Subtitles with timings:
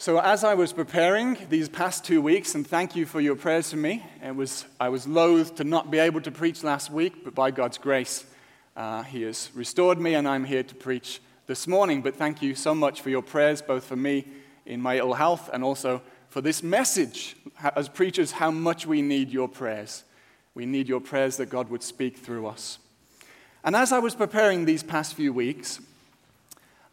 [0.00, 3.72] So, as I was preparing these past two weeks, and thank you for your prayers
[3.72, 7.24] for me, it was, I was loath to not be able to preach last week,
[7.24, 8.24] but by God's grace,
[8.76, 12.00] uh, He has restored me, and I'm here to preach this morning.
[12.00, 14.24] But thank you so much for your prayers, both for me
[14.66, 17.34] in my ill health and also for this message.
[17.74, 20.04] As preachers, how much we need your prayers.
[20.54, 22.78] We need your prayers that God would speak through us.
[23.64, 25.80] And as I was preparing these past few weeks,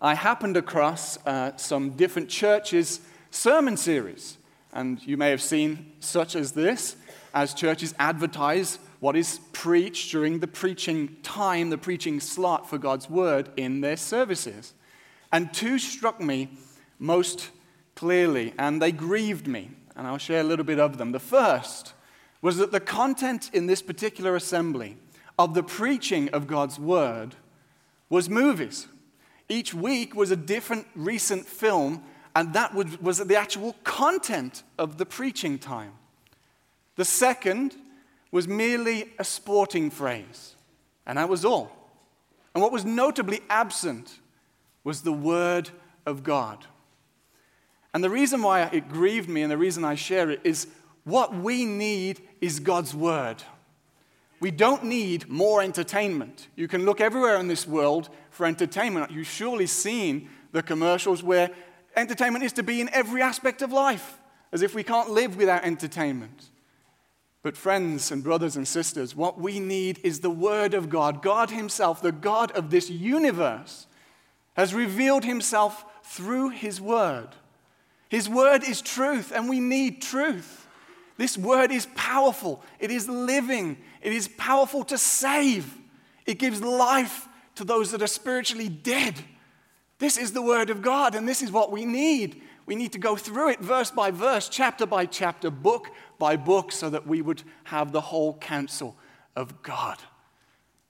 [0.05, 2.99] I happened across uh, some different churches'
[3.31, 4.37] sermon series.
[4.71, 6.95] And you may have seen such as this,
[7.33, 13.09] as churches advertise what is preached during the preaching time, the preaching slot for God's
[13.09, 14.75] word in their services.
[15.31, 16.49] And two struck me
[16.99, 17.49] most
[17.95, 19.71] clearly, and they grieved me.
[19.95, 21.13] And I'll share a little bit of them.
[21.13, 21.93] The first
[22.43, 24.97] was that the content in this particular assembly
[25.39, 27.33] of the preaching of God's word
[28.07, 28.85] was movies.
[29.47, 32.03] Each week was a different recent film,
[32.35, 35.93] and that was the actual content of the preaching time.
[36.95, 37.75] The second
[38.31, 40.55] was merely a sporting phrase,
[41.05, 41.71] and that was all.
[42.53, 44.19] And what was notably absent
[44.83, 45.69] was the Word
[46.05, 46.65] of God.
[47.93, 50.67] And the reason why it grieved me and the reason I share it is
[51.03, 53.43] what we need is God's Word.
[54.39, 56.47] We don't need more entertainment.
[56.55, 59.11] You can look everywhere in this world for entertainment.
[59.11, 61.51] You've surely seen the commercials where
[61.95, 64.19] entertainment is to be in every aspect of life,
[64.51, 66.49] as if we can't live without entertainment.
[67.43, 71.21] But, friends and brothers and sisters, what we need is the Word of God.
[71.21, 73.85] God Himself, the God of this universe,
[74.55, 77.29] has revealed Himself through His Word.
[78.09, 80.64] His Word is truth, and we need truth.
[81.17, 85.77] This word is powerful, it is living, it is powerful to save,
[86.25, 89.15] it gives life to those that are spiritually dead.
[89.97, 92.41] This is the word of God, and this is what we need.
[92.65, 96.71] We need to go through it verse by verse, chapter by chapter, book by book,
[96.71, 98.97] so that we would have the whole counsel
[99.37, 99.97] of God.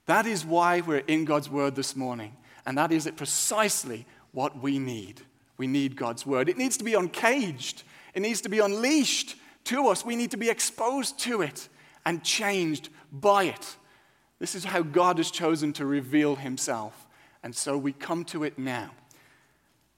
[0.06, 2.34] That is why we're in God's word this morning,
[2.64, 5.20] and that is it precisely what we need.
[5.56, 6.48] We need God's word.
[6.48, 10.04] It needs to be uncaged, it needs to be unleashed to us.
[10.04, 11.68] We need to be exposed to it
[12.04, 13.76] and changed by it.
[14.38, 17.06] This is how God has chosen to reveal himself.
[17.42, 18.90] And so we come to it now.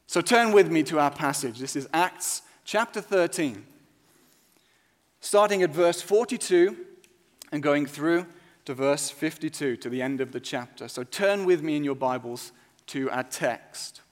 [0.06, 1.58] So turn with me to our passage.
[1.58, 3.64] This is Acts chapter 13,
[5.20, 6.76] starting at verse 42
[7.52, 8.26] and going through
[8.64, 10.88] to verse 52 to the end of the chapter.
[10.88, 12.52] So turn with me in your Bibles
[12.88, 14.02] to our text.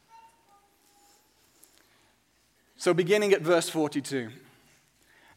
[2.76, 4.30] So beginning at verse 42.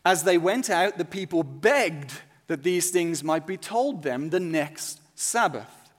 [0.06, 2.14] As they went out, the people begged
[2.48, 5.92] that these things might be told them the next Sabbath.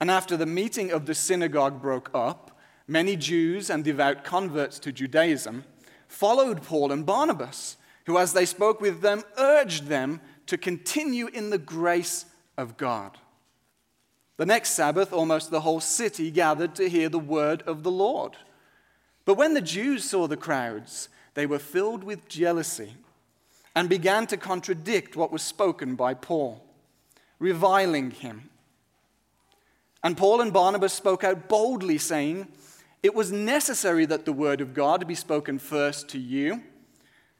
[0.00, 4.92] And after the meeting of the synagogue broke up, many Jews and devout converts to
[4.92, 5.64] Judaism
[6.08, 7.76] followed Paul and Barnabas,
[8.06, 12.26] who, as they spoke with them, urged them to continue in the grace
[12.58, 13.18] of God.
[14.36, 18.36] The next Sabbath, almost the whole city gathered to hear the word of the Lord.
[19.24, 22.94] But when the Jews saw the crowds, they were filled with jealousy
[23.74, 26.62] and began to contradict what was spoken by Paul,
[27.38, 28.50] reviling him.
[30.02, 32.48] And Paul and Barnabas spoke out boldly, saying,
[33.02, 36.62] It was necessary that the word of God be spoken first to you.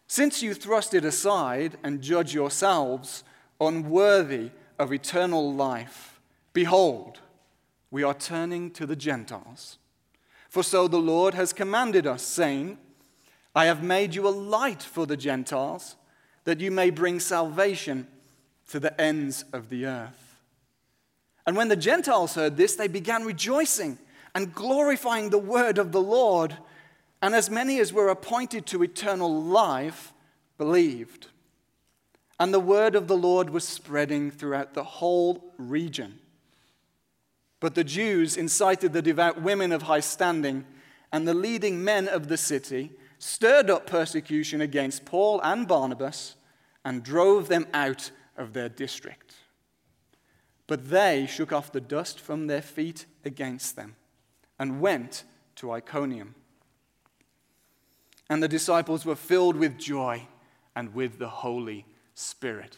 [0.06, 3.24] Since you thrust it aside and judge yourselves
[3.60, 6.20] unworthy of eternal life,
[6.52, 7.20] behold,
[7.90, 9.78] we are turning to the Gentiles.
[10.48, 12.78] For so the Lord has commanded us, saying,
[13.54, 15.96] I have made you a light for the Gentiles
[16.44, 18.06] that you may bring salvation
[18.70, 20.36] to the ends of the earth.
[21.46, 23.98] And when the Gentiles heard this, they began rejoicing
[24.34, 26.56] and glorifying the word of the Lord.
[27.20, 30.12] And as many as were appointed to eternal life
[30.58, 31.28] believed.
[32.38, 36.18] And the word of the Lord was spreading throughout the whole region.
[37.60, 40.64] But the Jews incited the devout women of high standing
[41.12, 46.34] and the leading men of the city stirred up persecution against Paul and Barnabas
[46.84, 49.34] and drove them out of their district.
[50.66, 53.96] But they shook off the dust from their feet against them
[54.58, 55.24] and went
[55.56, 56.34] to Iconium.
[58.30, 60.26] And the disciples were filled with joy
[60.74, 61.84] and with the Holy
[62.14, 62.76] Spirit.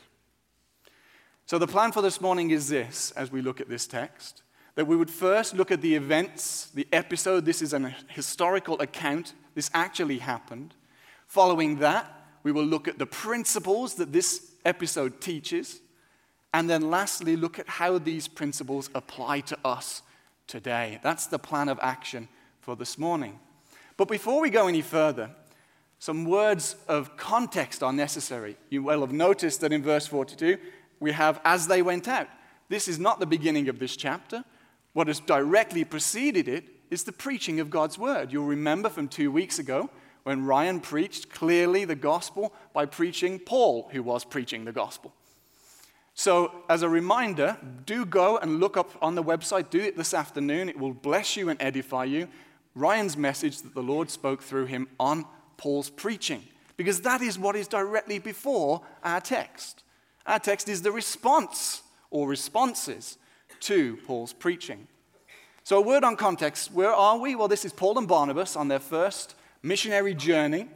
[1.47, 4.43] So, the plan for this morning is this as we look at this text
[4.75, 7.45] that we would first look at the events, the episode.
[7.45, 10.75] This is an historical account this actually happened.
[11.29, 15.81] Following that, we will look at the principles that this episode teaches.
[16.53, 20.03] And then lastly, look at how these principles apply to us
[20.47, 21.01] today.
[21.03, 22.29] That's the plan of action
[22.61, 23.41] for this morning.
[23.97, 25.31] But before we go any further,
[26.05, 28.59] Some words of context are necessary.
[28.69, 30.59] You will have noticed that in verse 42,
[31.01, 32.29] we have as they went out.
[32.69, 34.45] This is not the beginning of this chapter.
[34.93, 38.33] What has directly preceded it is the preaching of God's word.
[38.33, 39.89] You'll remember from two weeks ago
[40.25, 45.15] when Ryan preached clearly the gospel by preaching Paul, who was preaching the gospel.
[46.15, 47.57] So, as a reminder,
[47.87, 50.69] do go and look up on the website, do it this afternoon.
[50.69, 52.29] It will bless you and edify you.
[52.75, 55.27] Ryan's message that the Lord spoke through him on
[55.57, 56.43] Paul's preaching,
[56.77, 59.83] because that is what is directly before our text.
[60.27, 63.19] Our text is the response or responses
[63.61, 64.87] to Paul's preaching.
[65.65, 67.35] So, a word on context where are we?
[67.35, 70.69] Well, this is Paul and Barnabas on their first missionary journey.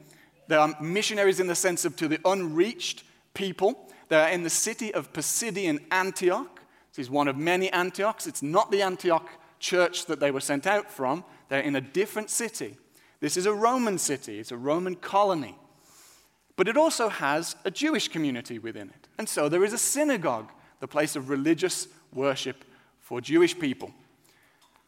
[0.49, 3.05] They are missionaries in the sense of to the unreached
[3.35, 3.89] people.
[4.09, 6.61] They are in the city of Pisidian Antioch.
[6.91, 8.27] This is one of many Antiochs.
[8.27, 12.31] It's not the Antioch church that they were sent out from, they're in a different
[12.31, 12.77] city.
[13.21, 15.57] This is a Roman city, it's a Roman colony.
[16.57, 19.09] But it also has a Jewish community within it.
[19.19, 20.51] And so there is a synagogue,
[20.81, 22.65] the place of religious worship
[23.01, 23.93] for Jewish people.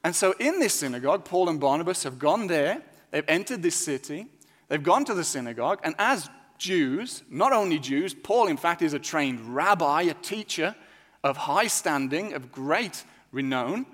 [0.03, 4.27] And so in this synagogue, Paul and Barnabas have gone there, they've entered this city,
[4.69, 6.29] they've gone to the synagogue, and as
[6.59, 10.77] Jews, not only Jews, Paul, in fact, is a trained rabbi, a teacher
[11.25, 13.03] of high standing, of great
[13.33, 13.87] renown.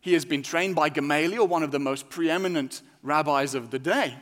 [0.00, 4.16] He has been trained by Gamaliel, one of the most preeminent rabbis of the day.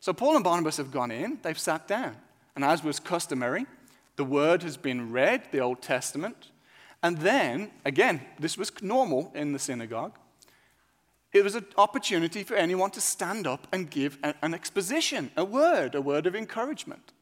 [0.00, 2.16] So Paul and Barnabas have gone in, they've sat down.
[2.54, 3.66] And as was customary,
[4.16, 6.50] the word has been read, the Old Testament.
[7.02, 10.16] And then, again, this was normal in the synagogue.
[11.34, 15.96] It was an opportunity for anyone to stand up and give an exposition, a word,
[15.96, 17.12] a word of encouragement.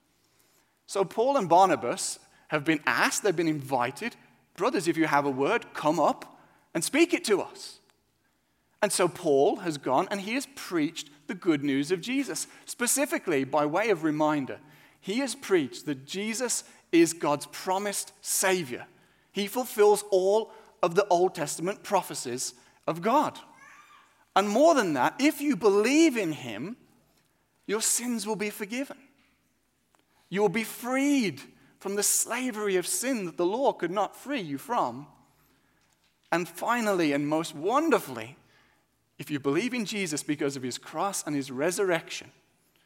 [0.86, 2.18] So Paul and Barnabas
[2.48, 4.14] have been asked, they've been invited,
[4.54, 6.38] brothers, if you have a word, come up
[6.74, 7.78] and speak it to us.
[8.82, 12.46] And so Paul has gone and he has preached the good news of Jesus.
[12.66, 14.58] Specifically, by way of reminder,
[15.00, 18.84] he has preached that Jesus is God's promised Savior.
[19.32, 22.52] He fulfills all of the Old Testament prophecies
[22.86, 23.38] of God.
[24.34, 26.76] And more than that, if you believe in Him,
[27.66, 28.96] your sins will be forgiven.
[30.28, 31.40] You will be freed
[31.78, 35.06] from the slavery of sin that the law could not free you from.
[36.30, 38.36] And finally, and most wonderfully,
[39.18, 42.30] if you believe in Jesus because of his cross and his resurrection,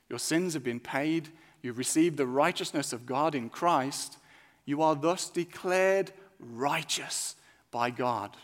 [0.09, 1.29] your sins have been paid,
[1.63, 4.19] you've received the righteousness of God in Christ,
[4.65, 7.37] you are thus declared righteous
[7.71, 8.37] by God.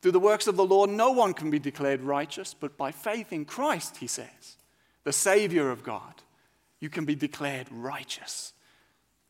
[0.00, 3.32] Through the works of the law, no one can be declared righteous, but by faith
[3.32, 4.56] in Christ, he says,
[5.04, 6.22] the Savior of God
[6.80, 8.54] you can be declared righteous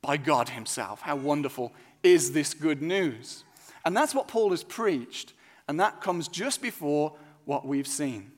[0.03, 1.03] by God Himself.
[1.03, 1.73] How wonderful
[2.03, 3.45] is this good news?
[3.85, 5.33] And that's what Paul has preached,
[5.69, 7.15] and that comes just before
[7.45, 8.31] what we've seen.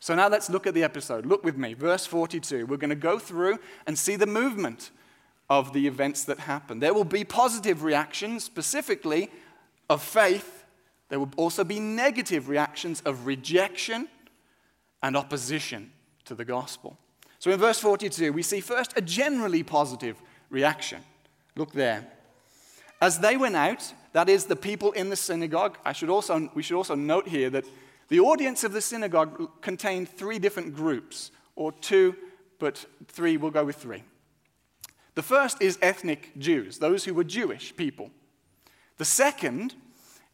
[0.00, 1.26] So now let's look at the episode.
[1.26, 2.66] Look with me, verse 42.
[2.66, 4.90] We're going to go through and see the movement
[5.48, 6.80] of the events that happen.
[6.80, 9.30] There will be positive reactions, specifically
[9.88, 10.61] of faith.
[11.12, 14.08] There will also be negative reactions of rejection
[15.02, 15.92] and opposition
[16.24, 16.96] to the gospel.
[17.38, 20.16] So in verse 42, we see first a generally positive
[20.48, 21.02] reaction.
[21.54, 22.06] Look there.
[22.98, 26.62] As they went out, that is, the people in the synagogue, I should also, we
[26.62, 27.66] should also note here that
[28.08, 32.16] the audience of the synagogue contained three different groups, or two,
[32.58, 34.02] but three, we'll go with three.
[35.14, 38.10] The first is ethnic Jews, those who were Jewish people.
[38.96, 39.74] The second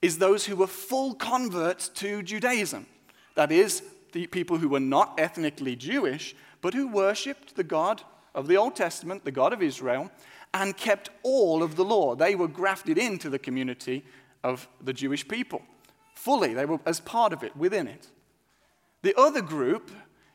[0.00, 2.86] is those who were full converts to Judaism,
[3.34, 8.02] that is, the people who were not ethnically Jewish, but who worshipped the God
[8.34, 10.10] of the Old Testament, the God of Israel,
[10.54, 12.14] and kept all of the law.
[12.14, 14.04] They were grafted into the community
[14.42, 15.62] of the Jewish people
[16.18, 18.08] fully, they were as part of it, within it.
[19.02, 19.90] The other group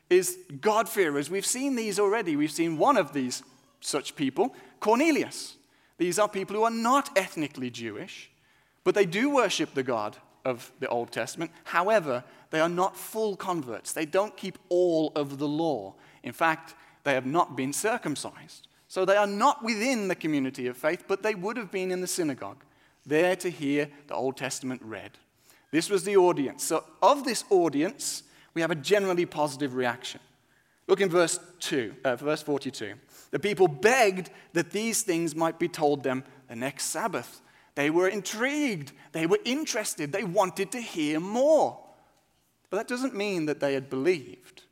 [0.08, 1.30] is God-fearers.
[1.30, 2.36] We've seen these already.
[2.36, 3.42] We've seen one of these
[3.80, 5.56] such people, Cornelius.
[5.98, 8.30] These are people who are not ethnically Jewish,
[8.84, 11.50] but they do worship the God of the Old Testament.
[11.64, 13.92] However, they are not full converts.
[13.92, 15.94] They don't keep all of the law.
[16.22, 18.68] In fact, they have not been circumcised.
[18.88, 22.00] So they are not within the community of faith, but they would have been in
[22.00, 22.62] the synagogue,
[23.04, 25.12] there to hear the Old Testament read.
[25.70, 26.62] This was the audience.
[26.62, 28.22] So, of this audience,
[28.54, 30.20] we have a generally positive reaction.
[30.86, 32.94] Look in verse 2, uh, verse 42.
[33.32, 37.40] The people begged that these things might be told them the next Sabbath.
[37.74, 41.80] They were intrigued, they were interested, they wanted to hear more.
[42.70, 44.62] But that doesn't mean that they had believed.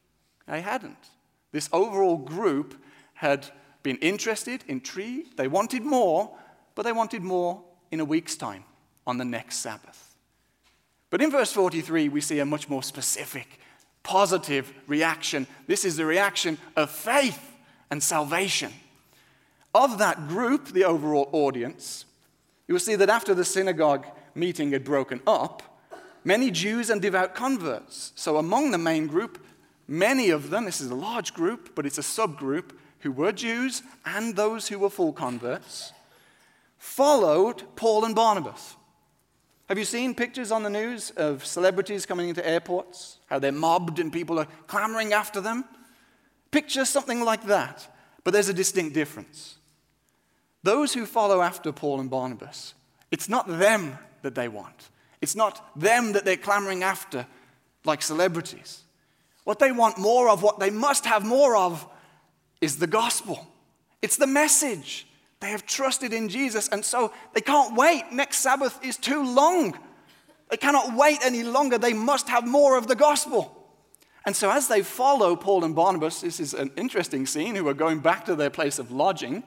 [0.47, 1.11] They hadn't.
[1.51, 2.75] This overall group
[3.15, 3.47] had
[3.83, 6.37] been interested, intrigued, they wanted more,
[6.75, 8.65] but they wanted more in a week's time
[9.07, 10.17] on the next Sabbath.
[11.11, 13.61] But in verse 43, we see a much more specific,
[14.03, 15.47] positive reaction.
[15.67, 17.41] This is the reaction of faith
[17.91, 18.73] and salvation.
[19.75, 22.07] Of that group, the overall audience,
[22.67, 25.63] you will see that after the synagogue meeting had broken up,
[26.25, 28.13] many Jews and devout converts.
[28.15, 29.45] So, among the main group,
[29.89, 32.71] many of them, this is a large group, but it's a subgroup,
[33.03, 35.93] who were Jews and those who were full converts,
[36.79, 38.77] followed Paul and Barnabas.
[39.69, 43.19] Have you seen pictures on the news of celebrities coming into airports?
[43.27, 45.65] How they're mobbed and people are clamoring after them?
[46.51, 47.89] Picture something like that.
[48.25, 49.57] But there's a distinct difference.
[50.63, 52.75] Those who follow after Paul and Barnabas,
[53.11, 54.91] it's not them that they want.
[55.21, 57.27] It's not them that they're clamoring after
[57.85, 58.83] like celebrities.
[59.45, 61.87] What they want more of, what they must have more of,
[62.61, 63.47] is the gospel.
[64.01, 65.07] It's the message.
[65.41, 68.05] They have trusted in Jesus, and so they can't wait.
[68.13, 69.77] Next Sabbath is too long.
[70.51, 71.79] They cannot wait any longer.
[71.79, 73.59] They must have more of the gospel.
[74.25, 77.75] And so, as they follow Paul and Barnabas, this is an interesting scene, who are
[77.75, 79.43] going back to their place of lodging.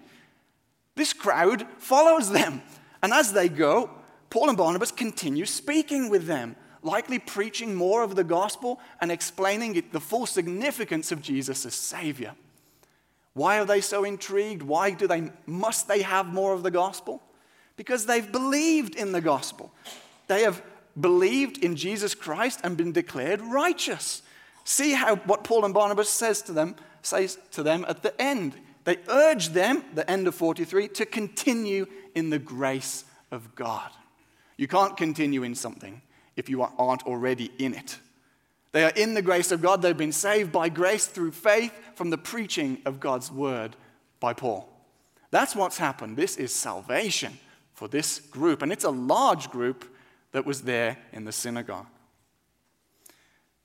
[0.96, 2.62] This crowd follows them.
[3.04, 3.90] And as they go,
[4.30, 9.82] Paul and Barnabas continue speaking with them, likely preaching more of the gospel and explaining
[9.92, 12.34] the full significance of Jesus as Savior.
[13.34, 14.64] Why are they so intrigued?
[14.64, 17.22] Why do they, must they have more of the gospel?
[17.76, 19.74] Because they've believed in the gospel.
[20.28, 20.62] They have
[21.00, 24.22] believed in Jesus Christ and been declared righteous.
[24.64, 28.56] See how what Paul and Barnabas says to them, says to them at the end.
[28.86, 33.90] They urge them, the end of 43, to continue in the grace of God.
[34.58, 36.02] You can't continue in something
[36.36, 37.98] if you aren't already in it.
[38.72, 39.82] They are in the grace of God.
[39.82, 43.76] They've been saved by grace through faith from the preaching of God's word
[44.20, 44.70] by Paul.
[45.32, 46.16] That's what's happened.
[46.16, 47.38] This is salvation
[47.74, 48.62] for this group.
[48.62, 49.86] And it's a large group
[50.32, 51.88] that was there in the synagogue.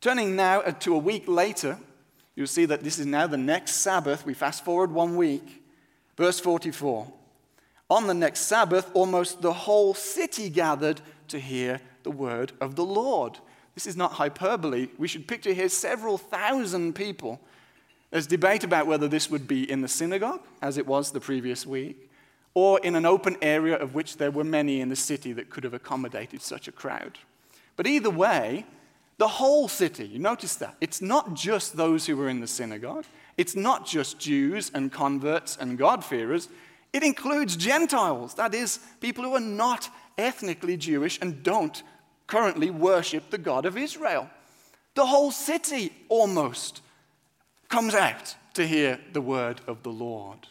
[0.00, 1.78] Turning now to a week later,
[2.40, 4.24] you'll see that this is now the next Sabbath.
[4.24, 5.62] We fast forward one week.
[6.16, 7.06] Verse 44.
[7.90, 12.84] On the next Sabbath, almost the whole city gathered to hear the word of the
[12.84, 13.38] Lord.
[13.74, 14.88] This is not hyperbole.
[14.96, 17.40] We should picture here several thousand people.
[18.10, 21.66] There's debate about whether this would be in the synagogue, as it was the previous
[21.66, 22.10] week,
[22.54, 25.64] or in an open area of which there were many in the city that could
[25.64, 27.18] have accommodated such a crowd.
[27.76, 28.64] But either way,
[29.20, 30.76] the whole city, you notice that.
[30.80, 33.04] It's not just those who were in the synagogue,
[33.36, 36.48] it's not just Jews and converts and God-fearers.
[36.94, 41.82] It includes Gentiles, that is, people who are not ethnically Jewish and don't
[42.26, 44.30] currently worship the God of Israel.
[44.94, 46.80] The whole city almost
[47.68, 50.48] comes out to hear the word of the Lord.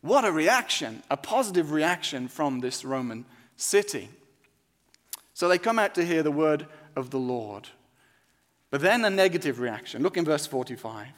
[0.00, 4.08] What a reaction, a positive reaction from this Roman city.
[5.34, 7.68] So they come out to hear the word of the Lord.
[8.70, 10.02] But then a negative reaction.
[10.02, 11.08] Look in verse 45.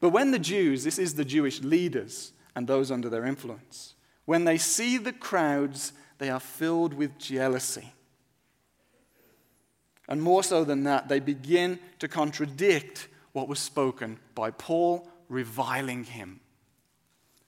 [0.00, 3.94] But when the Jews, this is the Jewish leaders and those under their influence,
[4.24, 7.92] when they see the crowds, they are filled with jealousy
[10.08, 16.04] and more so than that, they begin to contradict what was spoken by Paul, reviling
[16.04, 16.40] him.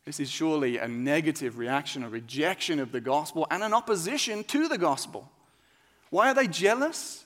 [0.04, 4.68] This is surely a negative reaction, a rejection of the gospel, and an opposition to
[4.68, 5.30] the gospel.
[6.11, 7.25] Why are they jealous?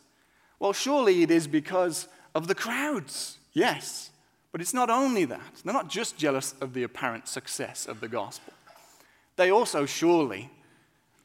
[0.58, 4.10] Well, surely it is because of the crowds, yes.
[4.52, 5.40] But it's not only that.
[5.64, 8.52] They're not just jealous of the apparent success of the gospel.
[9.36, 10.50] They also surely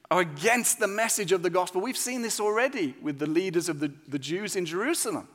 [0.10, 1.82] are against the message of the gospel.
[1.82, 5.28] We've seen this already with the leaders of the, the Jews in Jerusalem,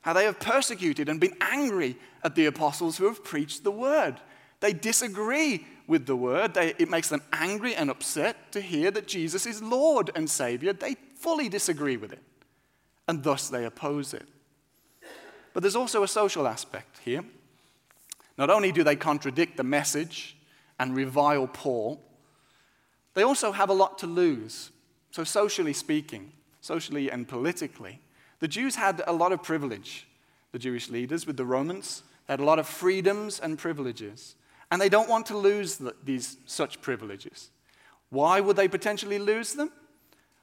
[0.00, 4.16] how they have persecuted and been angry at the apostles who have preached the word.
[4.60, 6.54] They disagree with the word.
[6.54, 10.72] They, it makes them angry and upset to hear that Jesus is Lord and Savior.
[10.72, 12.22] They fully disagree with it,
[13.06, 14.26] and thus they oppose it.
[15.54, 17.24] But there's also a social aspect here.
[18.36, 20.36] Not only do they contradict the message
[20.80, 22.00] and revile Paul,
[23.14, 24.70] they also have a lot to lose.
[25.10, 28.00] So, socially speaking, socially and politically,
[28.40, 30.08] the Jews had a lot of privilege,
[30.50, 32.02] the Jewish leaders with the Romans.
[32.28, 34.36] Had a lot of freedoms and privileges.
[34.70, 37.50] And they don't want to lose these such privileges.
[38.08, 39.70] Why would they potentially lose them?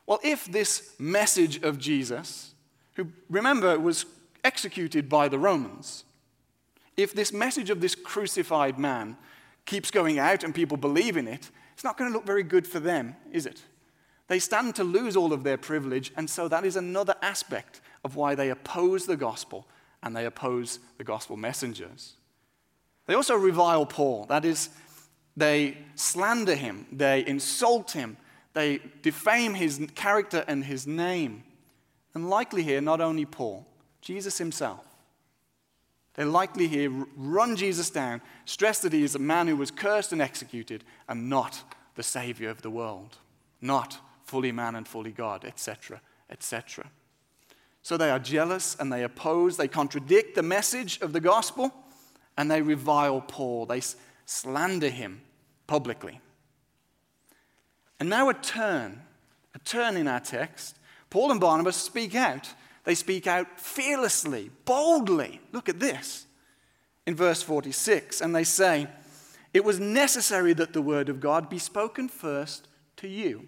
[0.10, 2.56] Well, if this message of Jesus,
[2.96, 4.08] who remember was
[4.44, 6.04] executed by the Romans,
[6.98, 9.18] if this message of this crucified man
[9.68, 12.66] keeps going out and people believe in it, it's not going to look very good
[12.66, 13.62] for them, is it?
[14.28, 18.16] They stand to lose all of their privilege, and so that is another aspect of
[18.16, 19.68] why they oppose the gospel
[20.02, 22.16] and they oppose the gospel messengers.
[23.06, 24.26] They also revile Paul.
[24.26, 24.70] That is,
[25.38, 28.18] they slander him, they insult him,
[28.54, 31.44] they defame his character and his name.
[32.14, 33.66] And likely here, not only Paul,
[34.02, 34.86] Jesus himself.
[36.16, 40.12] They likely here run Jesus down, stress that he is a man who was cursed
[40.12, 41.64] and executed, and not
[41.96, 43.18] the Savior of the world,
[43.62, 46.90] not fully man and fully God, etc., etc.
[47.82, 51.74] So they are jealous and they oppose, they contradict the message of the gospel,
[52.38, 53.66] and they revile Paul.
[53.66, 53.82] They
[54.26, 55.22] slander him
[55.68, 56.22] publicly.
[58.00, 59.02] And now a turn,
[59.54, 60.78] a turn in our text.
[61.10, 62.54] Paul and Barnabas speak out.
[62.84, 65.42] They speak out fearlessly, boldly.
[65.52, 66.26] Look at this
[67.06, 68.22] in verse 46.
[68.22, 68.88] And they say,
[69.54, 73.48] It was necessary that the word of God be spoken first to you.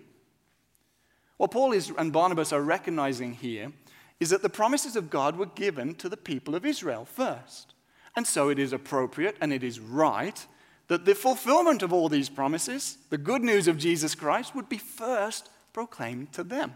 [1.38, 3.72] What Paul is, and Barnabas are recognizing here
[4.20, 7.74] is that the promises of God were given to the people of Israel first.
[8.16, 10.46] And so it is appropriate and it is right
[10.92, 14.78] that the fulfillment of all these promises, the good news of Jesus Christ, would be
[14.78, 16.76] first proclaimed to them.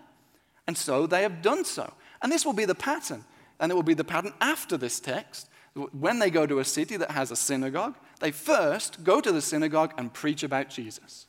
[0.67, 1.93] And so they have done so.
[2.21, 3.25] And this will be the pattern.
[3.59, 5.49] And it will be the pattern after this text.
[5.91, 9.41] When they go to a city that has a synagogue, they first go to the
[9.41, 11.27] synagogue and preach about Jesus.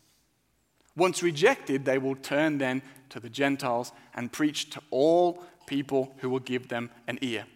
[0.96, 6.30] Once rejected, they will turn then to the Gentiles and preach to all people who
[6.30, 7.46] will give them an ear.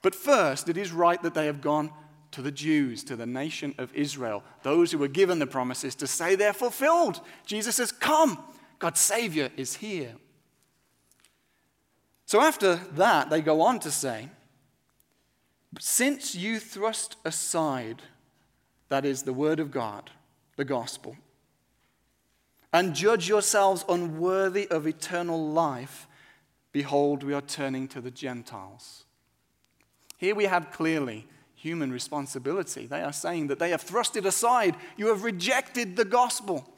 [0.00, 1.90] But first, it is right that they have gone
[2.34, 6.06] to the Jews, to the nation of Israel, those who were given the promises to
[6.08, 7.20] say they're fulfilled.
[7.46, 8.42] Jesus says, Come,
[8.80, 10.14] God's Savior is here.
[12.26, 14.30] So after that, they go on to say,
[15.78, 18.02] Since you thrust aside,
[18.88, 20.10] that is the Word of God,
[20.56, 21.16] the gospel,
[22.72, 26.08] and judge yourselves unworthy of eternal life,
[26.72, 29.04] behold, we are turning to the Gentiles.
[30.16, 31.28] Here we have clearly
[31.64, 32.86] human responsibility.
[32.86, 34.76] They are saying that they have thrust it aside.
[34.98, 36.68] You have rejected the gospel.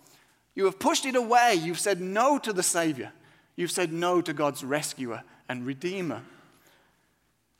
[0.54, 1.56] You have pushed it away.
[1.60, 3.12] You've said no to the Savior.
[3.56, 6.22] You've said no to God's rescuer and redeemer.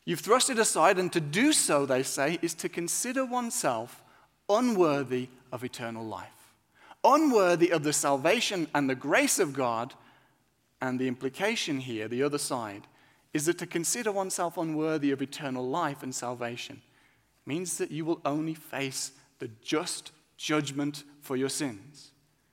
[0.04, 4.04] You've thrust it aside, and to do so, they say, is to consider oneself
[4.49, 6.30] unworthy of eternal life
[7.07, 9.94] unworthy of the salvation and the grace of God.
[10.83, 12.83] And the implication here, the other side,
[13.33, 16.83] is that to consider oneself unworthy of eternal life and salvation
[17.46, 22.11] means that you will only face the just judgment for your sins.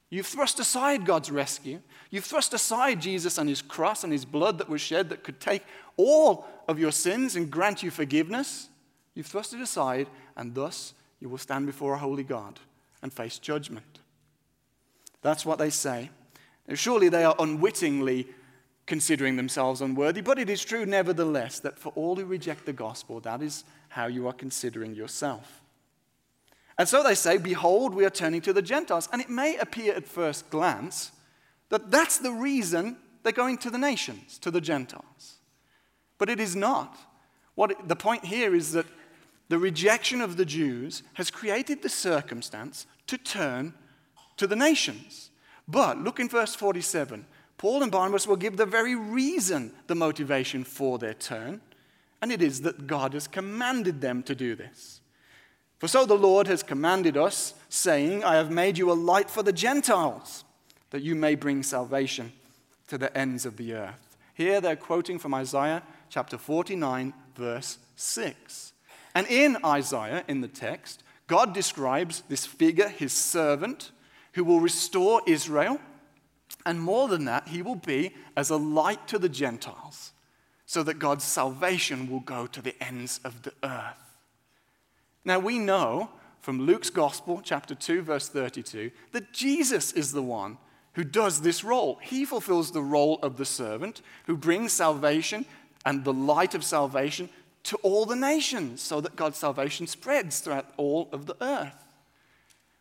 [0.09, 1.81] You've thrust aside God's rescue.
[2.11, 5.39] You've thrust aside Jesus and his cross and his blood that was shed that could
[5.39, 5.63] take
[5.97, 8.69] all of your sins and grant you forgiveness.
[9.15, 12.59] You've thrust it aside, and thus you will stand before a holy God
[13.01, 13.99] and face judgment.
[15.23, 16.11] That's what they say.
[16.67, 18.27] Now, surely they are unwittingly
[18.85, 23.19] considering themselves unworthy, but it is true, nevertheless, that for all who reject the gospel,
[23.21, 25.61] that is how you are considering yourself.
[26.79, 29.07] And so they say, Behold, we are turning to the Gentiles.
[29.11, 31.11] And it may appear at first glance
[31.69, 35.35] that that's the reason they're going to the nations, to the Gentiles.
[36.17, 36.97] But it is not.
[37.53, 38.87] What it, the point here is that
[39.49, 43.75] the rejection of the Jews has created the circumstance to turn
[44.37, 45.29] to the nations.
[45.67, 47.27] But look in verse 47.
[47.59, 51.61] Paul and Barnabas will give the very reason, the motivation for their turn,
[52.23, 55.01] and it is that God has commanded them to do this.
[55.77, 59.43] For so the Lord has commanded us, saying, I have made you a light for
[59.43, 60.45] the Gentiles,
[60.91, 62.31] that you may bring salvation
[62.87, 64.15] to the ends of the earth.
[64.35, 68.71] Here they're quoting from Isaiah chapter 49, verse 6.
[69.13, 73.91] And in Isaiah, in the text, God describes this figure, his servant,
[74.35, 75.77] who will restore Israel.
[76.65, 80.12] And more than that, he will be as a light to the Gentiles,
[80.65, 84.17] so that God's salvation will go to the ends of the earth.
[85.25, 86.09] Now, we know
[86.41, 90.57] from Luke's Gospel, chapter 2, verse 32, that Jesus is the one
[90.93, 91.99] who does this role.
[92.01, 95.45] He fulfills the role of the servant who brings salvation
[95.85, 97.29] and the light of salvation
[97.63, 101.85] to all the nations so that God's salvation spreads throughout all of the earth.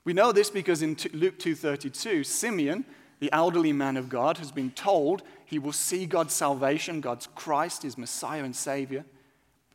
[0.04, 2.84] We know this because in Luke 2:32, Simeon,
[3.22, 7.84] the elderly man of God, has been told he will see God's salvation, God's Christ,
[7.84, 9.04] his Messiah and Savior,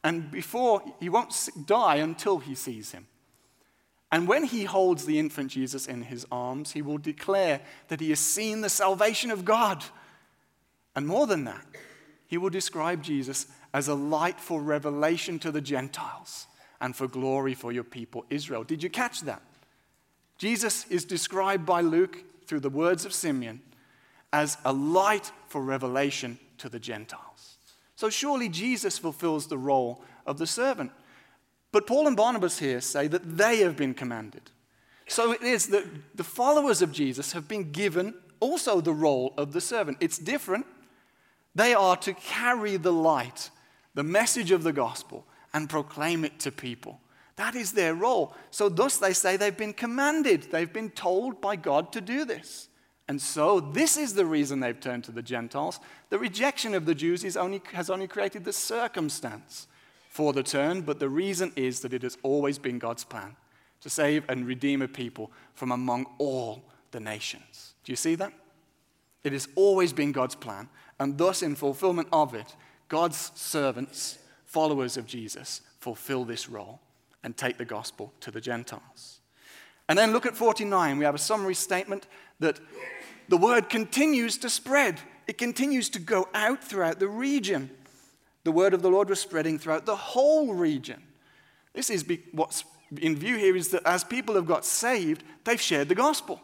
[0.03, 1.33] and before he won't
[1.65, 3.07] die until he sees him.
[4.11, 8.09] And when he holds the infant Jesus in his arms, he will declare that he
[8.09, 9.81] has seen the salvation of God.
[10.93, 11.65] And more than that,
[12.27, 16.47] he will describe Jesus as a light for revelation to the Gentiles
[16.81, 18.65] and for glory for your people Israel.
[18.65, 19.41] Did you catch that?
[20.37, 23.61] Jesus is described by Luke through the words of Simeon
[24.33, 27.57] as a light for revelation to the Gentiles.
[27.95, 30.91] So surely Jesus fulfills the role of the servant.
[31.71, 34.51] But Paul and Barnabas here say that they have been commanded.
[35.07, 39.53] So it is that the followers of Jesus have been given also the role of
[39.53, 39.97] the servant.
[39.99, 40.65] It's different.
[41.55, 43.49] They are to carry the light,
[43.95, 46.99] the message of the gospel, and proclaim it to people.
[47.37, 48.35] That is their role.
[48.51, 52.67] So, thus, they say they've been commanded, they've been told by God to do this.
[53.07, 55.79] And so, this is the reason they've turned to the Gentiles.
[56.09, 59.67] The rejection of the Jews only, has only created the circumstance
[60.09, 63.35] for the turn, but the reason is that it has always been God's plan
[63.81, 67.75] to save and redeem a people from among all the nations.
[67.83, 68.33] Do you see that?
[69.23, 70.69] It has always been God's plan,
[70.99, 72.55] and thus, in fulfillment of it,
[72.87, 76.81] God's servants, followers of Jesus, fulfill this role
[77.27, 79.19] and take the gospel to the Gentiles.
[79.89, 80.97] And then look at 49.
[80.97, 82.07] We have a summary statement
[82.39, 82.57] that
[83.27, 87.69] the word continues to spread, it continues to go out throughout the region.
[88.45, 91.03] The word of the Lord was spreading throughout the whole region.
[91.73, 92.63] This is what's
[92.97, 96.39] in view here is that as people have got saved, they've shared the gospel.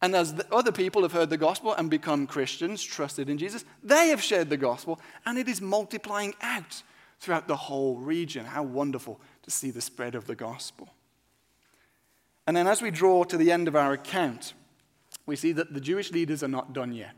[0.00, 4.08] And as other people have heard the gospel and become Christians, trusted in Jesus, they
[4.08, 6.82] have shared the gospel, and it is multiplying out
[7.20, 8.46] throughout the whole region.
[8.46, 10.88] How wonderful to see the spread of the gospel.
[12.46, 14.54] And then, as we draw to the end of our account,
[15.26, 17.14] we see that the Jewish leaders are not done yet.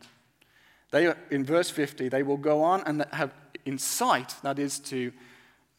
[0.90, 3.32] They in verse 50, they will go on and have
[3.64, 5.12] incite, that is, to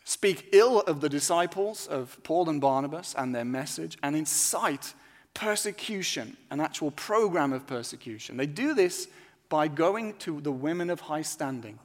[0.04, 4.94] speak ill of the disciples of Paul and Barnabas and their message, and incite
[5.34, 8.38] persecution, an actual program of persecution.
[8.38, 9.08] They do this
[9.50, 11.80] by going to the women of high standing.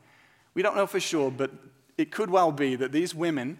[0.54, 1.50] We don't know for sure, but
[1.98, 3.58] it could well be that these women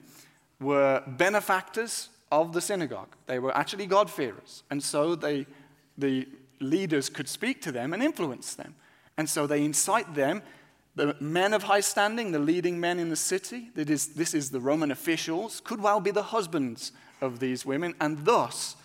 [0.61, 3.17] were benefactors of the synagogue.
[3.27, 4.63] They were actually God-fearers.
[4.71, 5.47] And so they,
[5.99, 6.29] the
[6.61, 8.75] leaders could speak to them and influence them.
[9.17, 10.43] And so they incite them,
[10.95, 14.51] the men of high standing, the leading men in the city, that is, this is
[14.51, 17.95] the Roman officials, could well be the husbands of these women.
[18.01, 18.77] And thus,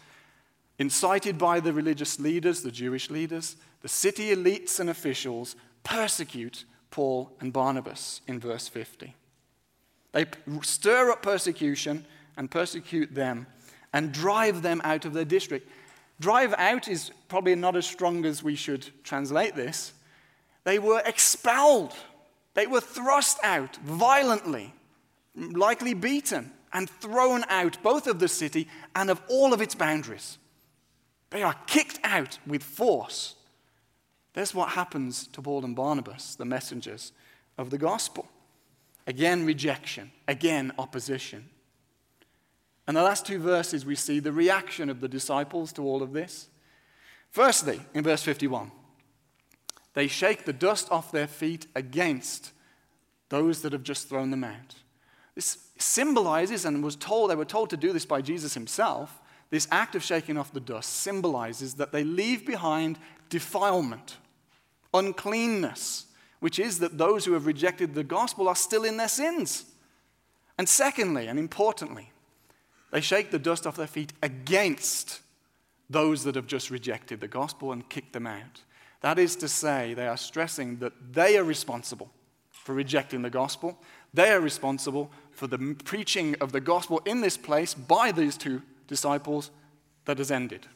[0.77, 7.31] incited by the religious leaders, the Jewish leaders, the city elites and officials persecute Paul
[7.39, 9.13] and Barnabas in verse 50.
[10.15, 10.25] They
[10.61, 12.05] stir up persecution
[12.37, 13.47] and persecute them
[13.91, 15.69] and drive them out of their district.
[16.21, 19.91] Drive out is probably not as strong as we should translate this.
[20.63, 21.93] They were expelled,
[22.53, 24.73] they were thrust out violently,
[25.35, 30.37] likely beaten, and thrown out both of the city and of all of its boundaries.
[31.29, 33.35] They are kicked out with force.
[34.31, 37.11] That's what happens to Paul and Barnabas, the messengers
[37.57, 38.29] of the gospel.
[39.07, 40.11] Again, rejection.
[40.27, 41.49] Again, opposition.
[42.87, 46.13] And the last two verses, we see the reaction of the disciples to all of
[46.13, 46.47] this.
[47.31, 48.71] Firstly, in verse 51,
[49.93, 52.51] they shake the dust off their feet against
[53.29, 54.75] those that have just thrown them out.
[55.33, 59.19] This symbolizes, and was told, they were told to do this by Jesus himself.
[59.49, 62.97] This act of shaking off the dust symbolizes that they leave behind
[63.29, 64.17] defilement,
[64.93, 66.05] uncleanness,
[66.45, 69.65] which is that those who have rejected the gospel are still in their sins.
[70.59, 72.11] And secondly, and importantly,
[72.91, 75.21] they shake the dust off their feet against
[75.89, 78.61] those that have just rejected the gospel and kicked them out.
[79.01, 82.11] That is to say, they are stressing that they are responsible
[82.51, 83.79] for rejecting the gospel.
[84.13, 88.61] They are responsible for the preaching of the gospel in this place by these two
[88.85, 89.49] disciples
[90.05, 90.67] that has ended.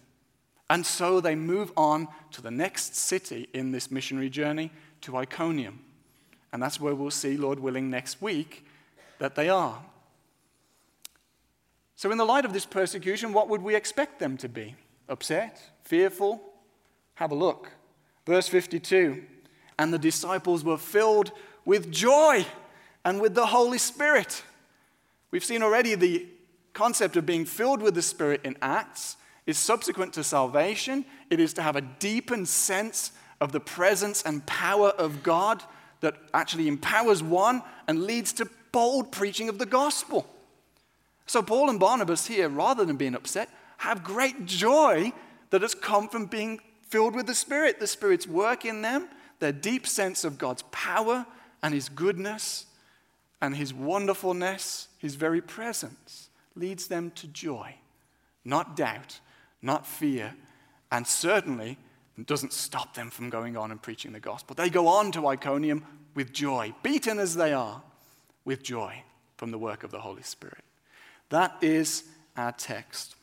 [0.67, 4.71] And so they move on to the next city in this missionary journey,
[5.01, 5.79] to Iconium.
[6.51, 8.65] And that's where we'll see, Lord willing, next week
[9.19, 9.81] that they are.
[11.95, 14.75] So, in the light of this persecution, what would we expect them to be?
[15.09, 15.61] Upset?
[15.83, 16.41] Fearful?
[17.15, 17.71] Have a look.
[18.25, 19.21] Verse 52
[19.77, 21.31] And the disciples were filled
[21.65, 22.45] with joy
[23.03, 24.43] and with the Holy Spirit.
[25.31, 26.27] We've seen already the
[26.73, 31.03] concept of being filled with the Spirit in Acts is subsequent to salvation.
[31.29, 35.63] It is to have a deepened sense of the presence and power of God
[36.01, 40.27] that actually empowers one and leads to bold preaching of the gospel.
[41.25, 45.13] So, Paul and Barnabas here, rather than being upset, have great joy
[45.51, 47.79] that has come from being filled with the Spirit.
[47.79, 49.07] The Spirit's work in them,
[49.39, 51.25] their deep sense of God's power
[51.61, 52.65] and His goodness
[53.41, 57.75] and His wonderfulness, His very presence, leads them to joy,
[58.43, 59.19] not doubt,
[59.61, 60.33] not fear,
[60.91, 61.77] and certainly
[62.25, 64.55] doesn't stop them from going on and preaching the gospel.
[64.55, 67.81] They go on to Iconium with joy, beaten as they are,
[68.45, 69.03] with joy
[69.37, 70.63] from the work of the Holy Spirit.
[71.29, 72.03] That is
[72.35, 73.15] our text.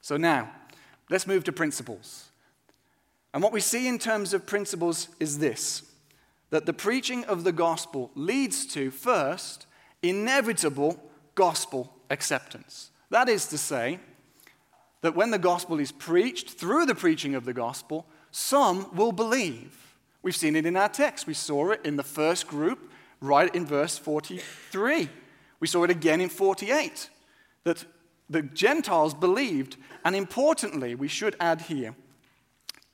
[0.00, 0.50] So now,
[1.10, 2.30] let's move to principles.
[3.32, 5.82] And what we see in terms of principles is this
[6.50, 9.66] that the preaching of the gospel leads to, first,
[10.02, 11.02] inevitable
[11.34, 12.90] gospel acceptance.
[13.10, 13.98] That is to say,
[15.04, 19.94] that when the gospel is preached, through the preaching of the gospel, some will believe.
[20.22, 21.26] We've seen it in our text.
[21.26, 22.90] We saw it in the first group,
[23.20, 25.10] right in verse 43,
[25.60, 27.10] We saw it again in 48
[27.64, 27.84] that
[28.30, 31.94] the Gentiles believed, and importantly, we should add here,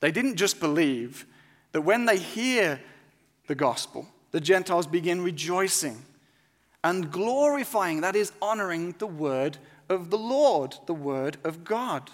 [0.01, 1.27] they didn't just believe,
[1.71, 2.81] that when they hear
[3.47, 6.05] the gospel, the Gentiles begin rejoicing
[6.83, 9.59] and glorifying, that is, honoring the word
[9.91, 12.11] of the Lord, the word of God.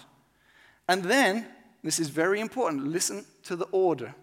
[0.89, 1.45] And then,
[1.83, 4.15] this is very important, listen to the order.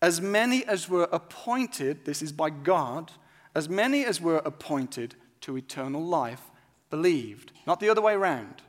[0.00, 3.10] As many as were appointed, this is by God,
[3.54, 6.42] as many as were appointed to eternal life
[6.90, 7.52] believed.
[7.66, 8.62] Not the other way around.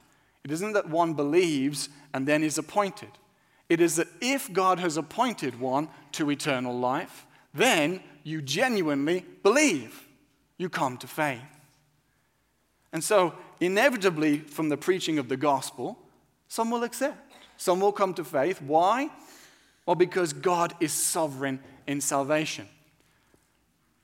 [0.44, 3.10] It isn't that one believes and then is appointed.
[3.68, 10.08] It is that if God has appointed one to eternal life, then you genuinely believe.
[10.58, 11.57] You come to faith.
[12.94, 15.98] And so, inevitably, from the preaching of the gospel,
[16.48, 17.34] some will accept.
[17.58, 18.62] Some will come to faith.
[18.62, 19.10] Why?
[19.86, 22.68] Well, because God is sovereign in salvation.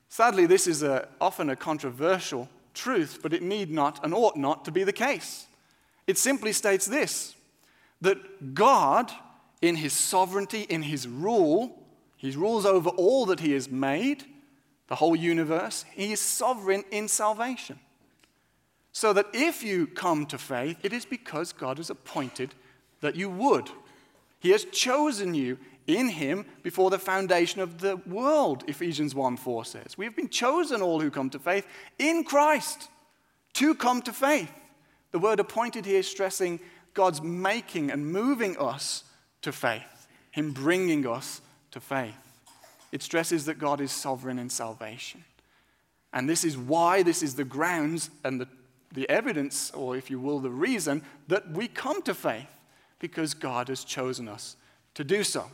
[0.08, 4.64] Sadly, this is a, often a controversial truth, but it need not and ought not
[4.64, 5.46] to be the case.
[6.06, 7.34] It simply states this
[8.00, 9.10] that God,
[9.62, 11.82] in his sovereignty, in his rule,
[12.16, 14.24] he rules over all that he has made,
[14.88, 15.84] the whole universe.
[15.92, 17.78] He is sovereign in salvation.
[18.94, 22.54] So that if you come to faith, it is because God has appointed
[23.00, 23.68] that you would.
[24.38, 29.64] He has chosen you in him before the foundation of the world, Ephesians 1 4
[29.64, 29.98] says.
[29.98, 31.66] We have been chosen, all who come to faith,
[31.98, 32.88] in Christ
[33.54, 34.52] to come to faith.
[35.10, 36.60] The word appointed here is stressing
[36.94, 39.02] God's making and moving us
[39.42, 41.40] to faith, Him bringing us
[41.72, 42.14] to faith.
[42.92, 45.24] It stresses that God is sovereign in salvation.
[46.12, 48.48] And this is why, this is the grounds and the,
[48.94, 52.48] the evidence, or if you will, the reason that we come to faith,
[52.98, 54.56] because God has chosen us
[54.94, 55.50] to do so.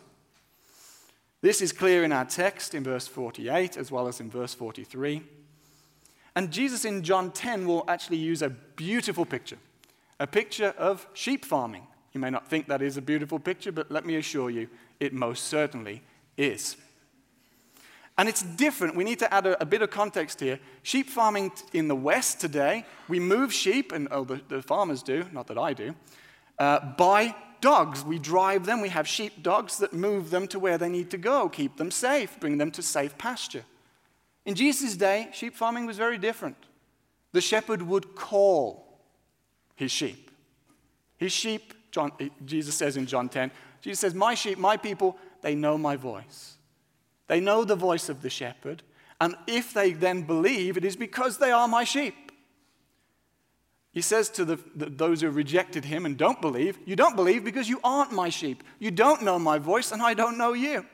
[1.40, 5.22] This is clear in our text in verse 48 as well as in verse 43.
[6.36, 9.58] And Jesus in John 10 will actually use a beautiful picture,
[10.20, 11.86] a picture of sheep farming.
[12.12, 14.68] You may not think that is a beautiful picture, but let me assure you,
[15.00, 16.02] it most certainly
[16.36, 16.76] is.
[18.20, 18.96] And it's different.
[18.96, 20.60] We need to add a, a bit of context here.
[20.82, 25.24] Sheep farming in the West today, we move sheep, and oh, the, the farmers do,
[25.32, 25.94] not that I do,
[26.58, 28.04] uh, by dogs.
[28.04, 28.82] We drive them.
[28.82, 31.90] We have sheep dogs that move them to where they need to go, keep them
[31.90, 33.64] safe, bring them to safe pasture.
[34.44, 36.58] In Jesus' day, sheep farming was very different.
[37.32, 39.00] The shepherd would call
[39.76, 40.30] his sheep.
[41.16, 42.12] His sheep, John,
[42.44, 46.58] Jesus says in John 10, Jesus says, My sheep, my people, they know my voice.
[47.30, 48.82] They know the voice of the shepherd.
[49.20, 52.32] And if they then believe, it is because they are my sheep.
[53.92, 57.44] He says to the, the, those who rejected him and don't believe, You don't believe
[57.44, 58.64] because you aren't my sheep.
[58.80, 60.84] You don't know my voice, and I don't know you.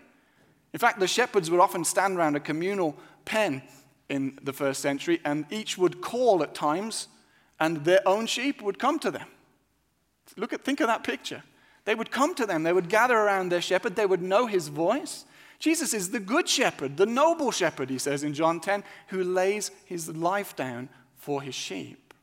[0.75, 3.62] In fact, the shepherds would often stand around a communal pen
[4.11, 7.09] in the first century, and each would call at times,
[7.59, 9.27] and their own sheep would come to them.
[10.37, 11.44] Look at, think of that picture.
[11.87, 14.68] They would come to them, they would gather around their shepherd, they would know his
[14.68, 15.25] voice.
[15.59, 19.71] Jesus is the good shepherd, the noble shepherd, he says in John 10, who lays
[19.85, 22.14] his life down for his sheep.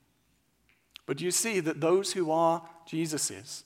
[1.05, 3.63] But you see that those who are Jesus's,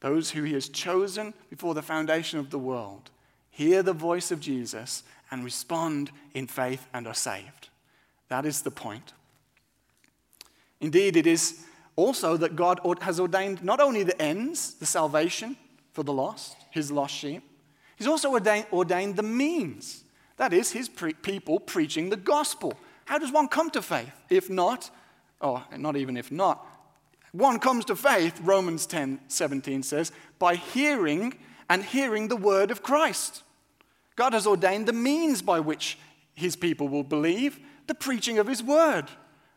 [0.00, 3.10] those who he has chosen before the foundation of the world,
[3.50, 7.68] hear the voice of Jesus and respond in faith and are saved.
[8.28, 9.12] That is the point.
[10.80, 11.64] Indeed, it is
[11.96, 15.56] also that God has ordained not only the ends, the salvation
[15.92, 17.42] for the lost, his lost sheep,
[17.98, 20.04] he's also ordained, the means.
[20.38, 22.78] That is, his pre- people preaching the gospel.
[23.04, 24.12] How does one come to faith?
[24.30, 24.90] If not
[25.40, 26.64] oh, or not even if not,
[27.32, 31.34] one comes to faith, Romans 10 17 says, by hearing
[31.68, 33.42] and hearing the word of Christ.
[34.16, 35.98] God has ordained the means by which
[36.34, 39.04] his people will believe the preaching of his word.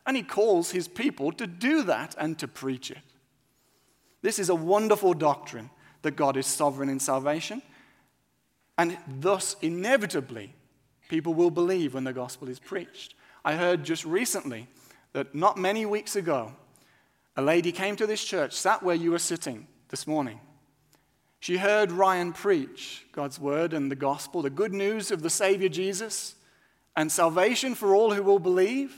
[0.05, 2.97] And he calls his people to do that and to preach it.
[4.21, 5.69] This is a wonderful doctrine
[6.01, 7.61] that God is sovereign in salvation.
[8.81, 10.55] And thus, inevitably,
[11.07, 13.13] people will believe when the gospel is preached.
[13.45, 14.67] I heard just recently
[15.13, 16.53] that not many weeks ago,
[17.37, 20.39] a lady came to this church, sat where you were sitting this morning.
[21.39, 25.69] She heard Ryan preach God's word and the gospel, the good news of the Savior
[25.69, 26.33] Jesus,
[26.95, 28.95] and salvation for all who will believe.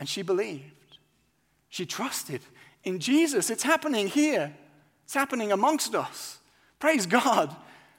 [0.00, 0.98] And she believed.
[1.70, 2.42] She trusted
[2.84, 3.48] in Jesus.
[3.48, 4.54] It's happening here,
[5.04, 6.40] it's happening amongst us.
[6.78, 7.56] Praise God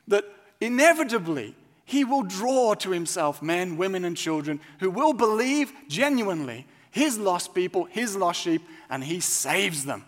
[0.08, 0.26] that
[0.64, 7.18] inevitably He will draw to Himself men, women, and children who will believe genuinely his
[7.18, 10.06] lost people, his lost sheep, and he saves them.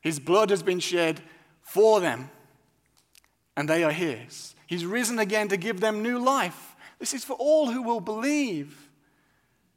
[0.00, 1.20] His blood has been shed
[1.62, 2.28] for them,
[3.56, 4.56] and they are his.
[4.66, 6.74] He's risen again to give them new life.
[6.98, 8.90] This is for all who will believe.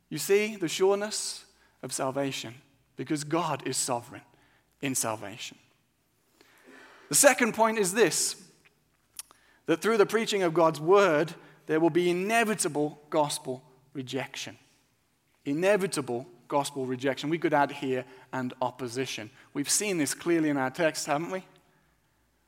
[0.10, 1.46] You see the sureness
[1.84, 2.56] of salvation
[2.96, 4.24] because God is sovereign
[4.82, 5.60] in salvation.
[7.10, 8.36] The second point is this
[9.70, 11.32] that through the preaching of God's word,
[11.68, 13.62] there will be inevitable gospel
[13.94, 14.58] rejection.
[15.46, 17.30] Inevitable gospel rejection.
[17.30, 18.04] We could add here
[18.34, 19.30] and opposition.
[19.54, 21.44] We've seen this clearly in our text, haven't we?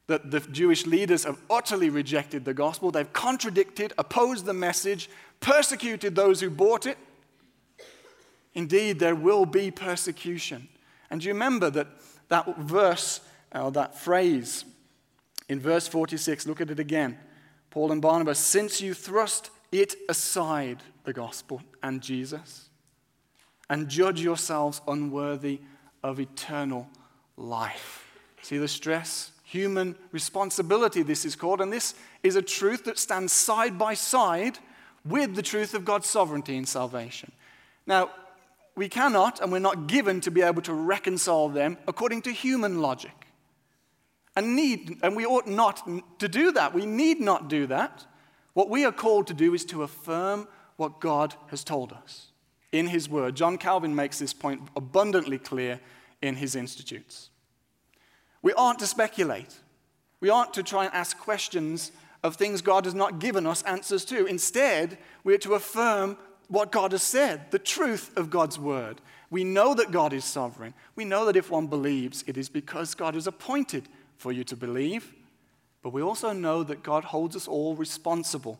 [0.07, 2.89] That the Jewish leaders have utterly rejected the gospel.
[2.89, 5.07] They've contradicted, opposed the message,
[5.41, 6.97] persecuted those who bought it.
[8.55, 10.69] Indeed, there will be persecution.
[11.11, 11.87] And do you remember that
[12.29, 13.21] that verse,
[13.53, 14.65] or that phrase
[15.51, 17.17] in verse 46, look at it again.
[17.71, 22.69] Paul and Barnabas, since you thrust it aside, the gospel and Jesus,
[23.69, 25.59] and judge yourselves unworthy
[26.03, 26.87] of eternal
[27.35, 28.17] life.
[28.41, 29.33] See the stress?
[29.43, 34.57] Human responsibility, this is called, and this is a truth that stands side by side
[35.03, 37.29] with the truth of God's sovereignty in salvation.
[37.85, 38.11] Now,
[38.77, 42.81] we cannot and we're not given to be able to reconcile them according to human
[42.81, 43.20] logic.
[44.35, 45.87] And, need, and we ought not
[46.19, 46.73] to do that.
[46.73, 48.05] We need not do that.
[48.53, 52.27] What we are called to do is to affirm what God has told us
[52.71, 53.35] in His Word.
[53.35, 55.79] John Calvin makes this point abundantly clear
[56.21, 57.29] in his Institutes.
[58.41, 59.55] We aren't to speculate,
[60.19, 61.91] we aren't to try and ask questions
[62.23, 64.25] of things God has not given us answers to.
[64.25, 66.17] Instead, we are to affirm
[66.47, 69.01] what God has said, the truth of God's Word.
[69.31, 70.73] We know that God is sovereign.
[70.95, 73.87] We know that if one believes, it is because God has appointed
[74.21, 75.13] for you to believe.
[75.81, 78.59] But we also know that God holds us all responsible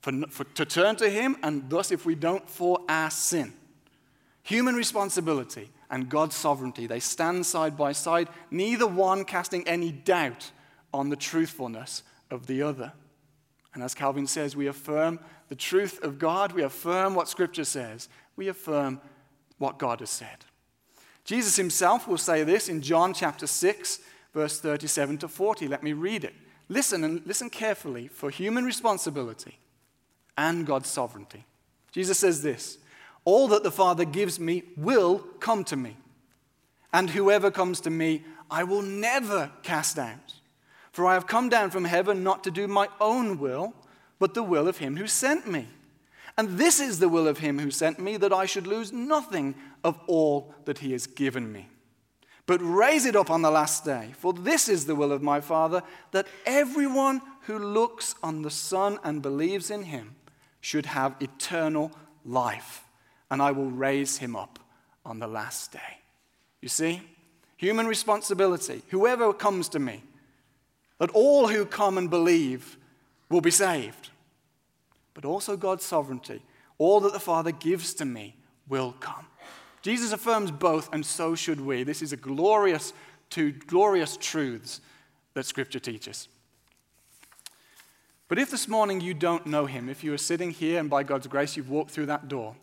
[0.00, 3.52] for, for, to turn to Him, and thus, if we don't, for our sin.
[4.42, 10.50] Human responsibility and God's sovereignty, they stand side by side, neither one casting any doubt
[10.94, 12.92] on the truthfulness of the other.
[13.74, 18.08] And as Calvin says, we affirm the truth of God, we affirm what Scripture says,
[18.34, 19.00] we affirm
[19.58, 20.46] what God has said.
[21.24, 24.00] Jesus himself will say this in John chapter 6,
[24.36, 25.66] verse 37 to 40.
[25.66, 26.34] Let me read it.
[26.68, 29.58] Listen and listen carefully for human responsibility
[30.36, 31.46] and God's sovereignty.
[31.90, 32.76] Jesus says this
[33.24, 35.96] All that the Father gives me will come to me,
[36.92, 40.34] and whoever comes to me, I will never cast out.
[40.92, 43.72] For I have come down from heaven not to do my own will,
[44.18, 45.66] but the will of him who sent me.
[46.36, 49.54] And this is the will of him who sent me, that I should lose nothing
[49.82, 51.68] of all that he has given me
[52.46, 54.12] but raise it up on the last day.
[54.18, 55.82] For this is the will of my Father,
[56.12, 60.14] that everyone who looks on the Son and believes in him
[60.60, 61.92] should have eternal
[62.24, 62.84] life,
[63.30, 64.58] and I will raise him up
[65.04, 65.98] on the last day.
[66.60, 67.02] You see,
[67.56, 70.02] human responsibility, whoever comes to me,
[70.98, 72.76] that all who come and believe
[73.28, 74.10] will be saved,
[75.14, 76.42] but also God's sovereignty.
[76.78, 78.36] All that the Father gives to me
[78.68, 79.26] will come.
[79.86, 81.84] Jesus affirms both, and so should we.
[81.84, 82.92] This is a glorious,
[83.30, 84.80] two glorious truths
[85.34, 86.26] that Scripture teaches.
[88.26, 91.04] But if this morning you don't know him, if you are sitting here and by
[91.04, 92.56] God's grace you've walked through that door,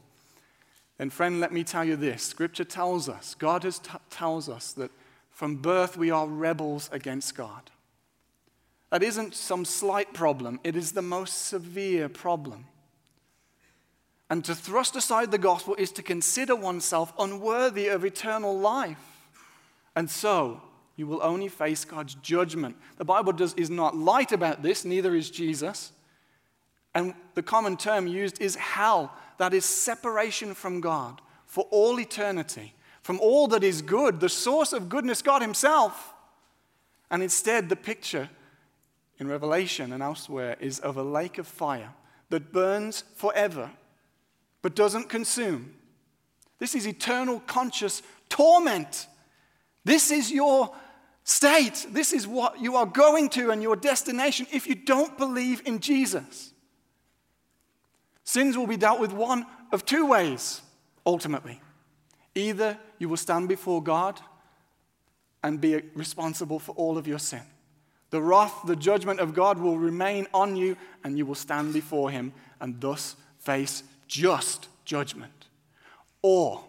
[0.98, 2.24] then friend, let me tell you this.
[2.24, 4.92] Scripture tells us, God has t- tells us that
[5.32, 7.72] from birth we are rebels against God.
[8.90, 12.66] That isn't some slight problem, it is the most severe problem.
[14.34, 19.22] And to thrust aside the gospel is to consider oneself unworthy of eternal life.
[19.96, 20.60] And so,
[20.96, 22.76] you will only face God's judgment.
[22.98, 25.91] The Bible does, is not light about this, neither is Jesus.
[26.96, 29.13] And the common term used is hell.
[29.38, 34.74] That is separation from God for all eternity, from all that is good, the source
[34.74, 36.12] of goodness, God Himself.
[37.12, 38.32] And instead, the picture
[39.19, 41.93] in Revelation and elsewhere is of a lake of fire
[42.32, 43.69] that burns forever
[44.63, 45.76] but doesn't consume.
[46.58, 49.08] This is eternal conscious torment.
[49.86, 50.73] This is your
[51.23, 51.86] state.
[51.91, 55.80] This is what you are going to and your destination if you don't believe in
[55.80, 56.54] Jesus.
[58.23, 60.62] Sins will be dealt with one of two ways,
[61.06, 61.62] ultimately.
[62.33, 64.19] Either you will stand before God
[65.44, 67.44] and be responsible for all of your sin.
[68.12, 72.10] The wrath, the judgment of God will remain on you, and you will stand before
[72.12, 72.31] Him
[72.62, 73.83] and thus face
[74.14, 75.48] just judgment.
[76.22, 76.64] Or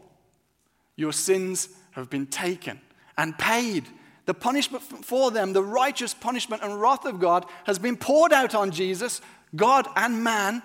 [0.97, 2.81] your sins have been taken
[3.19, 3.85] and paid.
[4.25, 8.55] The punishment for them, the righteous punishment and wrath of God, has been poured out
[8.55, 9.21] on Jesus,
[9.55, 10.63] God and man.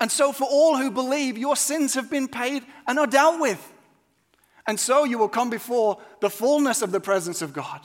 [0.00, 3.72] And so, for all who believe, your sins have been paid and are dealt with.
[4.66, 7.80] And so, you will come before the fullness of the presence of God.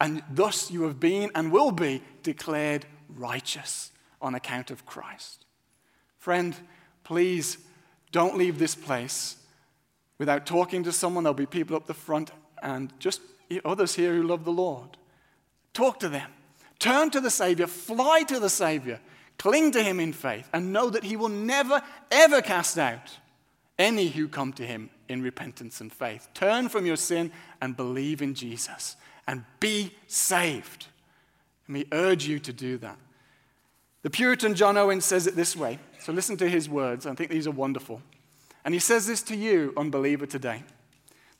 [0.00, 5.46] And thus, you have been and will be declared righteous on account of Christ.
[6.18, 6.54] Friend,
[7.10, 7.58] Please
[8.12, 9.36] Don't leave this place
[10.18, 11.24] without talking to someone.
[11.24, 12.30] There'll be people up the front
[12.62, 13.20] and just
[13.64, 14.96] others here who love the Lord.
[15.72, 16.30] Talk to them.
[16.78, 17.66] Turn to the Savior.
[17.66, 19.00] Fly to the Savior.
[19.38, 21.82] Cling to Him in faith and know that He will never,
[22.12, 23.18] ever cast out
[23.76, 26.28] any who come to Him in repentance and faith.
[26.32, 28.94] Turn from your sin and believe in Jesus
[29.26, 30.86] and be saved.
[31.66, 32.98] And we urge you to do that.
[34.02, 35.78] The Puritan John Owen says it this way.
[35.98, 37.06] So listen to his words.
[37.06, 38.00] I think these are wonderful.
[38.64, 40.62] And he says this to you, unbeliever, today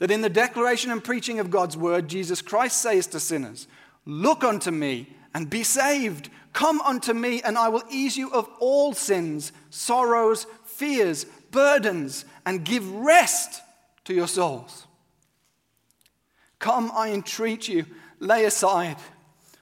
[0.00, 3.68] that in the declaration and preaching of God's word, Jesus Christ says to sinners,
[4.06, 6.30] Look unto me and be saved.
[6.54, 12.64] Come unto me, and I will ease you of all sins, sorrows, fears, burdens, and
[12.64, 13.61] give rest
[14.04, 14.86] to your souls.
[16.58, 17.84] Come, I entreat you,
[18.18, 18.96] lay aside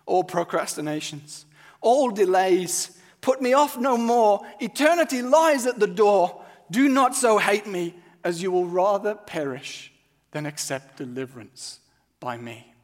[0.07, 1.47] all procrastinations,
[1.81, 2.99] all delays.
[3.21, 4.47] Put me off no more.
[4.61, 6.43] Eternity lies at the door.
[6.71, 9.93] Do not so hate me, as you will rather perish
[10.33, 11.81] than accept deliverance
[12.21, 12.75] by me.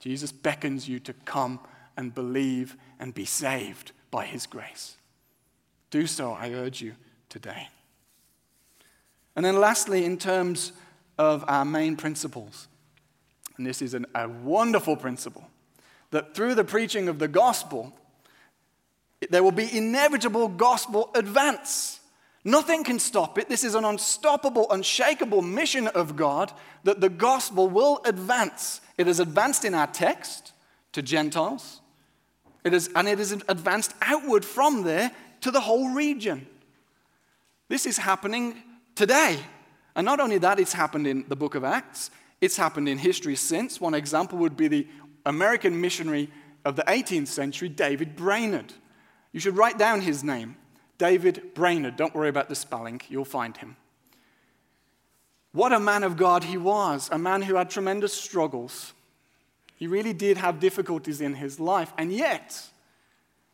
[0.00, 1.60] Jesus beckons you to come
[1.96, 4.96] and believe and be saved by his grace.
[5.90, 6.94] Do so, I urge you
[7.28, 7.68] today.
[9.34, 10.72] And then, lastly, in terms
[11.18, 12.68] of our main principles,
[13.56, 15.48] and this is an, a wonderful principle
[16.10, 17.92] that through the preaching of the gospel,
[19.30, 22.00] there will be inevitable gospel advance.
[22.44, 23.48] Nothing can stop it.
[23.48, 26.52] This is an unstoppable, unshakable mission of God
[26.84, 28.80] that the gospel will advance.
[28.96, 30.52] It has advanced in our text
[30.92, 31.80] to Gentiles,
[32.64, 35.10] it is, and it is advanced outward from there
[35.42, 36.46] to the whole region.
[37.68, 38.62] This is happening
[38.94, 39.38] today.
[39.94, 42.10] And not only that, it's happened in the book of Acts,
[42.40, 43.80] it's happened in history since.
[43.80, 44.86] One example would be the
[45.26, 46.30] American missionary
[46.64, 48.72] of the 18th century, David Brainerd.
[49.38, 50.56] You should write down his name
[50.98, 51.94] David Brainerd.
[51.94, 53.76] Don't worry about the spelling, you'll find him.
[55.52, 58.94] What a man of God he was, a man who had tremendous struggles.
[59.76, 62.60] He really did have difficulties in his life, and yet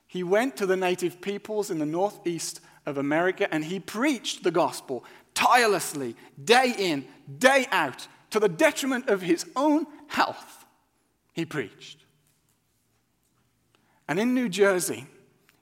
[0.06, 4.50] he went to the native peoples in the northeast of America and he preached the
[4.50, 5.04] gospel
[5.34, 7.06] tirelessly, day in,
[7.38, 10.64] day out, to the detriment of his own health.
[11.34, 12.06] He preached.
[14.08, 15.08] And in New Jersey,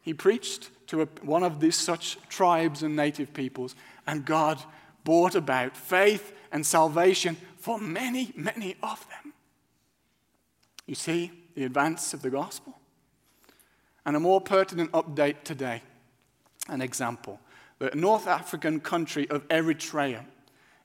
[0.03, 3.74] he preached to a, one of these such tribes and native peoples,
[4.07, 4.62] and God
[5.05, 9.32] brought about faith and salvation for many, many of them.
[10.86, 12.78] You see the advance of the gospel?
[14.05, 15.82] And a more pertinent update today,
[16.68, 17.38] an example.
[17.78, 20.24] The North African country of Eritrea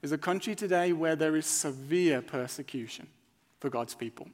[0.01, 3.07] is a country today where there is severe persecution
[3.59, 4.28] for God's people.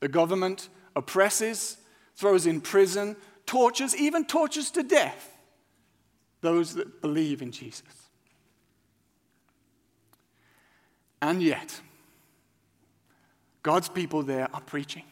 [0.00, 1.78] The government oppresses,
[2.16, 3.16] throws in prison,
[3.48, 5.34] tortures, even tortures to death
[6.42, 7.82] those that believe in Jesus.
[11.20, 11.80] And yet,
[13.62, 15.02] God's people there are preaching.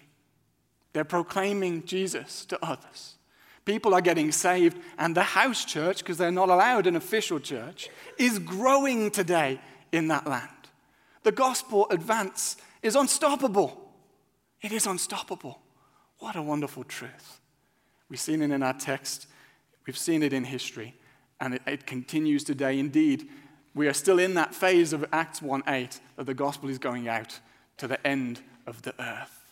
[0.93, 3.17] They're proclaiming Jesus to others.
[3.65, 7.89] People are getting saved, and the house church, because they're not allowed an official church,
[8.19, 9.61] is growing today
[9.91, 10.49] in that land.
[11.25, 13.93] The gospel advance is unstoppable.
[14.63, 15.59] It is unstoppable.
[16.19, 17.41] What a wonderful truth.
[18.09, 19.27] We've seen it in our text,
[19.87, 20.95] we've seen it in history,
[21.41, 22.79] and it, it continues today.
[22.79, 23.29] Indeed,
[23.75, 27.09] we are still in that phase of Acts 1 8 that the gospel is going
[27.09, 27.41] out
[27.79, 29.45] to the end of the earth.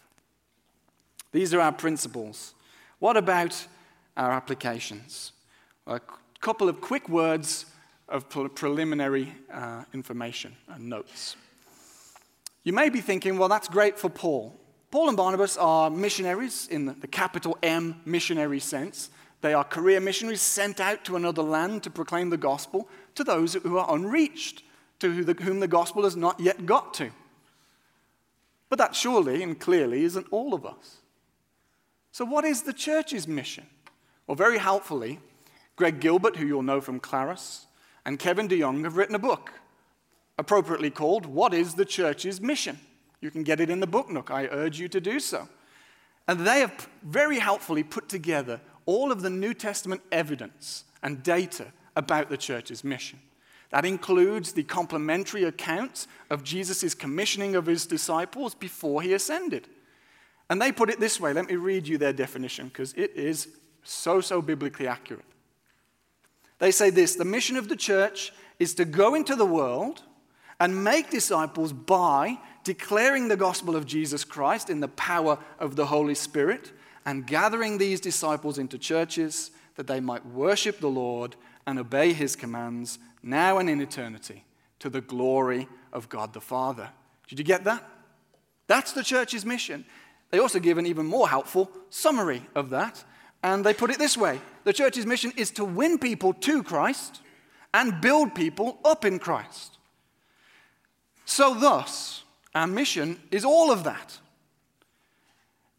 [1.33, 2.55] These are our principles.
[3.01, 3.67] What about
[4.17, 5.33] our applications?
[5.87, 6.01] A
[6.41, 7.67] couple of quick words
[8.09, 11.37] of preliminary uh, information and notes.
[12.63, 14.59] You may be thinking, well, that's great for Paul.
[14.95, 19.11] Paul and Barnabas are missionaries in the capital M missionary sense.
[19.41, 23.55] They are career missionaries sent out to another land to proclaim the gospel to those
[23.55, 24.63] who are unreached,
[25.01, 27.11] to whom the gospel has not yet got to.
[28.69, 30.99] But that surely and clearly isn't all of us.
[32.13, 33.67] So, what is the church's mission?
[34.29, 35.19] Well, very helpfully,
[35.75, 37.67] Greg Gilbert, who you'll know from Claris,
[38.07, 39.55] and Kevin DeYoung have written a book
[40.39, 42.79] appropriately called What is the Church's Mission?
[43.25, 44.31] You can get it in the book nook.
[44.31, 45.49] I urge you to do so.
[46.29, 51.67] And they have very helpfully put together all of the New Testament evidence and data
[51.97, 53.19] about the church's mission.
[53.71, 59.69] That includes the complementary accounts of Jesus' commissioning of his disciples before he ascended.
[60.51, 63.49] And they put it this way let me read you their definition because it is
[63.85, 65.25] so, so biblically accurate.
[66.59, 70.03] They say this the mission of the church is to go into the world
[70.61, 75.87] and make disciples by declaring the gospel of Jesus Christ in the power of the
[75.87, 76.73] Holy Spirit
[77.07, 81.37] and gathering these disciples into churches that they might worship the Lord
[81.67, 84.45] and obey his commands, now and in eternity,
[84.79, 86.91] to the glory of God the Father.
[87.29, 87.89] Did you get that?
[88.67, 89.85] That's the church's mission.
[90.31, 93.05] They also give an even more helpful summary of that,
[93.43, 97.21] and they put it this way The church's mission is to win people to Christ
[97.73, 99.79] and build people up in Christ.
[101.25, 102.24] So, thus,
[102.55, 104.19] our mission is all of that.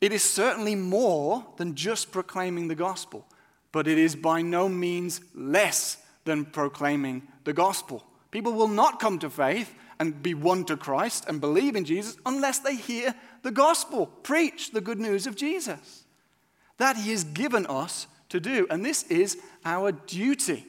[0.02, 3.26] It is certainly more than just proclaiming the gospel,
[3.72, 8.04] but it is by no means less than proclaiming the gospel.
[8.32, 12.18] People will not come to faith and be won to Christ and believe in Jesus
[12.26, 16.04] unless they hear the gospel, preach the good news of Jesus.
[16.78, 18.68] That He has given us to do.
[18.70, 20.66] And this is our duty.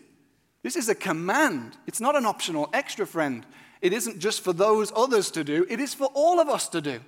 [0.62, 1.76] This is a command.
[1.86, 3.44] It's not an optional extra, friend.
[3.80, 6.80] It isn't just for those others to do, it is for all of us to
[6.80, 7.00] do.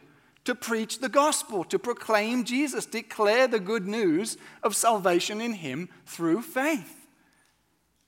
[0.45, 5.91] To preach the gospel, to proclaim Jesus, declare the good news of salvation in Him
[6.07, 7.07] through faith.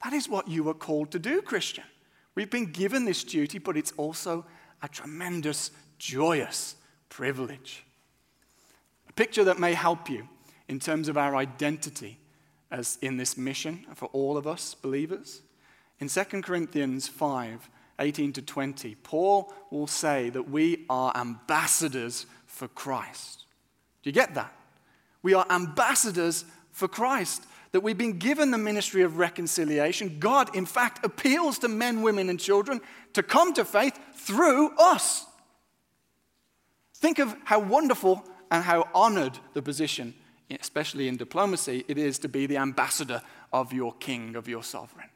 [0.03, 1.85] That is what you are called to do, Christian.
[2.35, 4.47] We've been given this duty, but it's also
[4.83, 6.77] a tremendous, joyous
[7.11, 7.85] privilege.
[9.09, 10.29] A picture that may help you
[10.69, 12.19] in terms of our identity
[12.71, 15.43] as in this mission for all of us believers.
[15.99, 17.69] In 2 Corinthians 5
[18.01, 23.45] 18 to 20, Paul will say that we are ambassadors for Christ.
[24.03, 24.53] Do you get that?
[25.23, 30.19] We are ambassadors for Christ that we've been given the ministry of reconciliation.
[30.19, 32.81] God, in fact, appeals to men, women, and children
[33.13, 35.27] to come to faith through us.
[36.97, 40.15] Think of how wonderful and how honored the position,
[40.61, 43.23] especially in diplomacy, it is to be the ambassador
[43.53, 45.09] of your king, of your sovereign.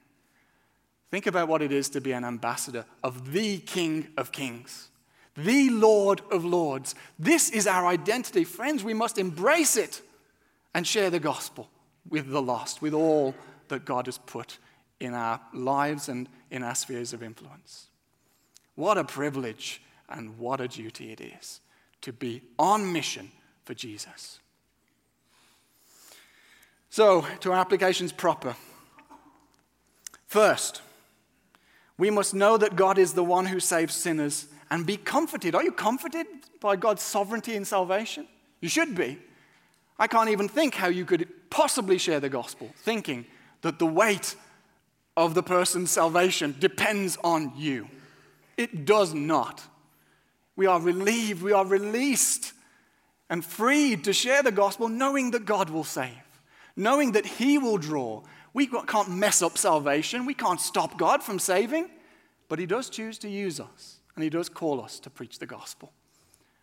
[1.11, 4.89] Think about what it is to be an ambassador of the King of Kings,
[5.37, 6.95] the Lord of Lords.
[7.19, 8.45] This is our identity.
[8.45, 10.03] Friends, we must embrace it
[10.75, 11.69] and share the gospel
[12.09, 13.35] with the lost, with all
[13.69, 14.59] that God has put
[15.01, 17.87] in our lives and in our spheres of influence.
[18.75, 21.61] What a privilege and what a duty it is
[22.03, 23.31] to be on mission
[23.65, 24.41] for Jesus.
[26.91, 28.55] So, to our applications proper.
[30.27, 30.83] First,
[31.99, 35.55] we must know that God is the one who saves sinners and be comforted.
[35.55, 36.26] Are you comforted
[36.61, 38.26] by God's sovereignty in salvation?
[38.61, 39.18] You should be.
[39.99, 43.26] I can't even think how you could possibly share the gospel thinking
[43.62, 44.34] that the weight
[45.16, 47.88] of the person's salvation depends on you.
[48.57, 49.62] It does not.
[50.57, 52.53] We are relieved, we are released
[53.30, 56.12] and freed to share the gospel, knowing that God will save,
[56.76, 58.22] knowing that He will draw.
[58.55, 61.91] We can't mess up salvation, we can't stop God from saving,
[62.49, 65.47] but He does choose to use us, and He does call us to preach the
[65.47, 65.93] gospel.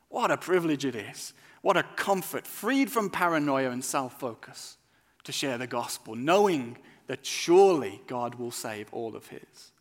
[0.09, 4.77] What a privilege it is what a comfort, freed from paranoia and self focus,
[5.23, 6.77] to share the gospel, knowing
[7.07, 9.71] that surely God will save all of his.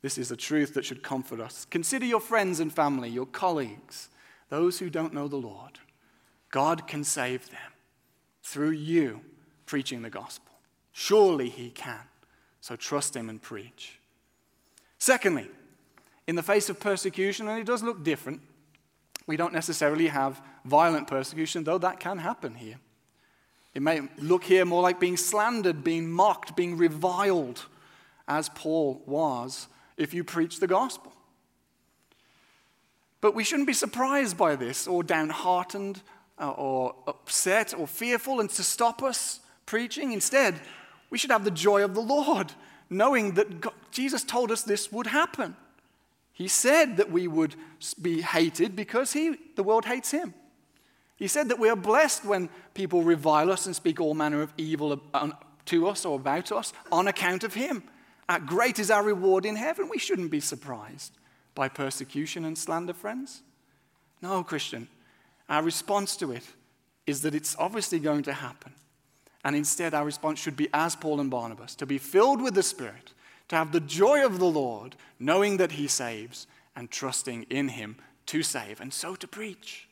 [0.00, 1.66] This is a truth that should comfort us.
[1.66, 4.08] Consider your friends and family, your colleagues,
[4.48, 5.78] those who don't know the Lord.
[6.50, 7.72] God can save them
[8.42, 9.20] through you
[9.66, 10.51] preaching the gospel.
[10.92, 12.00] Surely he can.
[12.60, 13.98] So trust him and preach.
[14.98, 15.48] Secondly,
[16.26, 18.40] in the face of persecution, and it does look different,
[19.26, 22.78] we don't necessarily have violent persecution, though that can happen here.
[23.74, 27.64] It may look here more like being slandered, being mocked, being reviled,
[28.28, 31.12] as Paul was if you preach the gospel.
[33.20, 36.00] But we shouldn't be surprised by this or downhearted
[36.38, 40.12] uh, or upset or fearful and to stop us preaching.
[40.12, 40.60] Instead,
[41.12, 42.52] we should have the joy of the Lord,
[42.88, 45.54] knowing that God, Jesus told us this would happen.
[46.32, 47.54] He said that we would
[48.00, 50.32] be hated because he, the world hates him.
[51.16, 54.54] He said that we are blessed when people revile us and speak all manner of
[54.56, 55.30] evil uh,
[55.66, 57.82] to us or about us on account of him.
[58.26, 59.90] Uh, great is our reward in heaven.
[59.90, 61.12] We shouldn't be surprised
[61.54, 63.42] by persecution and slander, friends.
[64.22, 64.88] No, Christian.
[65.50, 66.46] Our response to it
[67.06, 68.72] is that it's obviously going to happen.
[69.44, 72.62] And instead, our response should be as Paul and Barnabas to be filled with the
[72.62, 73.12] Spirit
[73.52, 77.96] to have the joy of the Lord, knowing that He saves and trusting in Him
[78.24, 79.88] to save, and so to preach.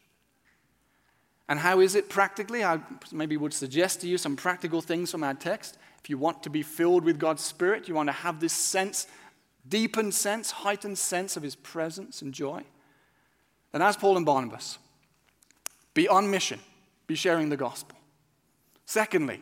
[1.47, 2.65] And how is it practically?
[2.65, 2.81] I
[3.13, 5.77] maybe would suggest to you some practical things from our text.
[6.03, 9.07] If you want to be filled with God's Spirit, you want to have this sense,
[9.69, 12.63] deepened sense, heightened sense of His presence and joy,
[13.73, 14.79] then as Paul and Barnabas,
[15.93, 16.61] be on mission,
[17.07, 17.99] be sharing the gospel.
[18.91, 19.41] Secondly,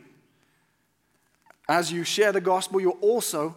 [1.70, 3.56] as you share the gospel, you're also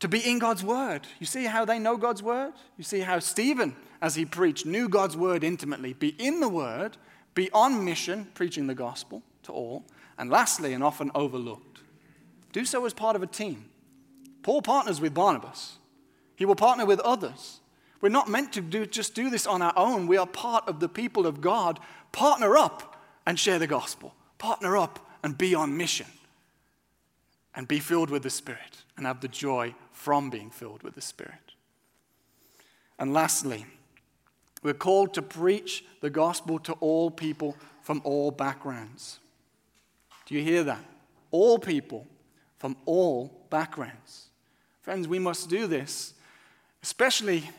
[0.00, 1.06] to be in God's word.
[1.20, 2.54] You see how they know God's word?
[2.78, 5.92] You see how Stephen, as he preached, knew God's word intimately.
[5.92, 6.96] Be in the word,
[7.34, 9.84] be on mission, preaching the gospel to all.
[10.16, 11.82] And lastly, and often overlooked,
[12.54, 13.66] do so as part of a team.
[14.42, 15.76] Paul partners with Barnabas,
[16.36, 17.60] he will partner with others.
[18.00, 20.06] We're not meant to do, just do this on our own.
[20.06, 21.80] We are part of the people of God.
[22.12, 24.14] Partner up and share the gospel.
[24.38, 26.06] Partner up and be on mission.
[27.54, 31.00] And be filled with the Spirit and have the joy from being filled with the
[31.00, 31.54] Spirit.
[32.98, 33.66] And lastly,
[34.62, 39.18] we're called to preach the gospel to all people from all backgrounds.
[40.26, 40.84] Do you hear that?
[41.30, 42.06] All people
[42.58, 44.26] from all backgrounds.
[44.82, 46.14] Friends, we must do this,
[46.82, 47.50] especially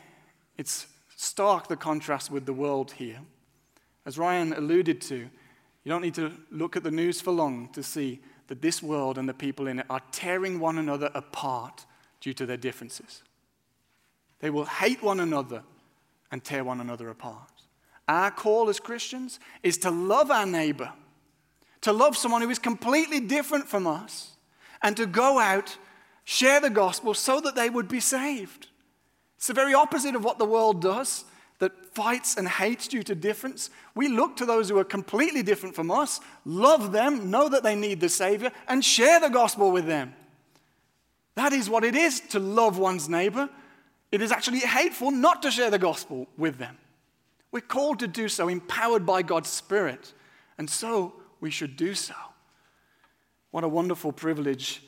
[0.56, 0.86] it's
[1.16, 3.20] stark the contrast with the world here.
[4.06, 5.28] As Ryan alluded to,
[5.84, 9.16] you don't need to look at the news for long to see that this world
[9.16, 11.86] and the people in it are tearing one another apart
[12.20, 13.22] due to their differences.
[14.40, 15.62] They will hate one another
[16.30, 17.50] and tear one another apart.
[18.08, 20.92] Our call as Christians is to love our neighbor,
[21.82, 24.36] to love someone who is completely different from us,
[24.82, 25.76] and to go out,
[26.24, 28.66] share the gospel so that they would be saved.
[29.36, 31.24] It's the very opposite of what the world does
[31.60, 33.70] that fights and hates due to difference.
[33.94, 37.76] We look to those who are completely different from us, love them, know that they
[37.76, 40.14] need the Savior, and share the gospel with them.
[41.36, 43.48] That is what it is to love one's neighbor.
[44.10, 46.76] It is actually hateful not to share the gospel with them.
[47.52, 50.12] We're called to do so, empowered by God's Spirit,
[50.58, 52.14] and so we should do so.
[53.50, 54.82] What a wonderful privilege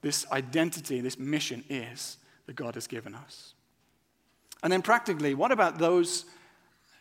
[0.00, 3.54] this identity, this mission is that God has given us.
[4.62, 6.24] And then, practically, what about those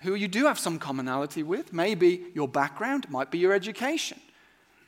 [0.02, 1.74] who you do have some commonality with?
[1.74, 4.20] Maybe your background, might be your education,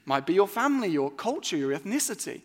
[0.05, 2.41] might be your family, your culture, your ethnicity.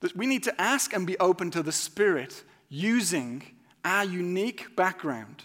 [0.00, 3.42] That we need to ask and be open to the Spirit using
[3.84, 5.44] our unique background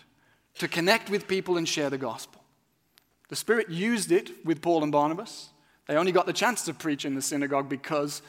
[0.60, 2.44] to connect with people and share the gospel.
[3.30, 5.50] The Spirit used it with Paul and Barnabas.
[5.88, 8.22] They only got the chance to preach in the synagogue because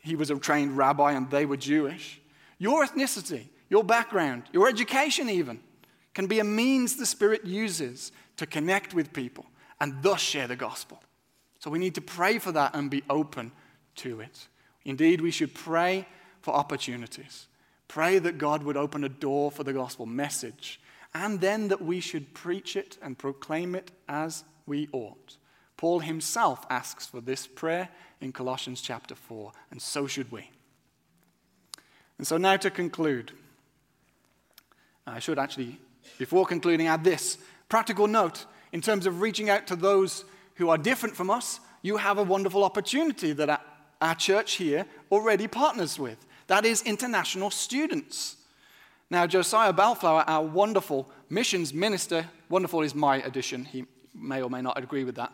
[0.00, 2.20] he was a trained rabbi and they were Jewish.
[2.58, 5.60] Your ethnicity, your background, your education, even,
[6.14, 9.46] can be a means the Spirit uses to connect with people
[9.80, 11.02] and thus share the gospel.
[11.58, 13.52] So we need to pray for that and be open
[13.96, 14.48] to it.
[14.84, 16.06] Indeed, we should pray
[16.40, 17.46] for opportunities.
[17.88, 20.80] Pray that God would open a door for the gospel message,
[21.14, 25.36] and then that we should preach it and proclaim it as we ought.
[25.76, 27.88] Paul himself asks for this prayer
[28.20, 30.50] in Colossians chapter 4, and so should we.
[32.18, 33.32] And so now to conclude.
[35.08, 35.78] I should actually,
[36.18, 37.38] before concluding, add this
[37.68, 40.24] practical note in terms of reaching out to those
[40.56, 41.60] who are different from us.
[41.82, 43.62] You have a wonderful opportunity that
[44.00, 46.24] our church here already partners with.
[46.48, 48.36] That is international students.
[49.10, 54.60] Now, Josiah Bellflower, our wonderful missions minister, wonderful is my addition, he may or may
[54.60, 55.32] not agree with that.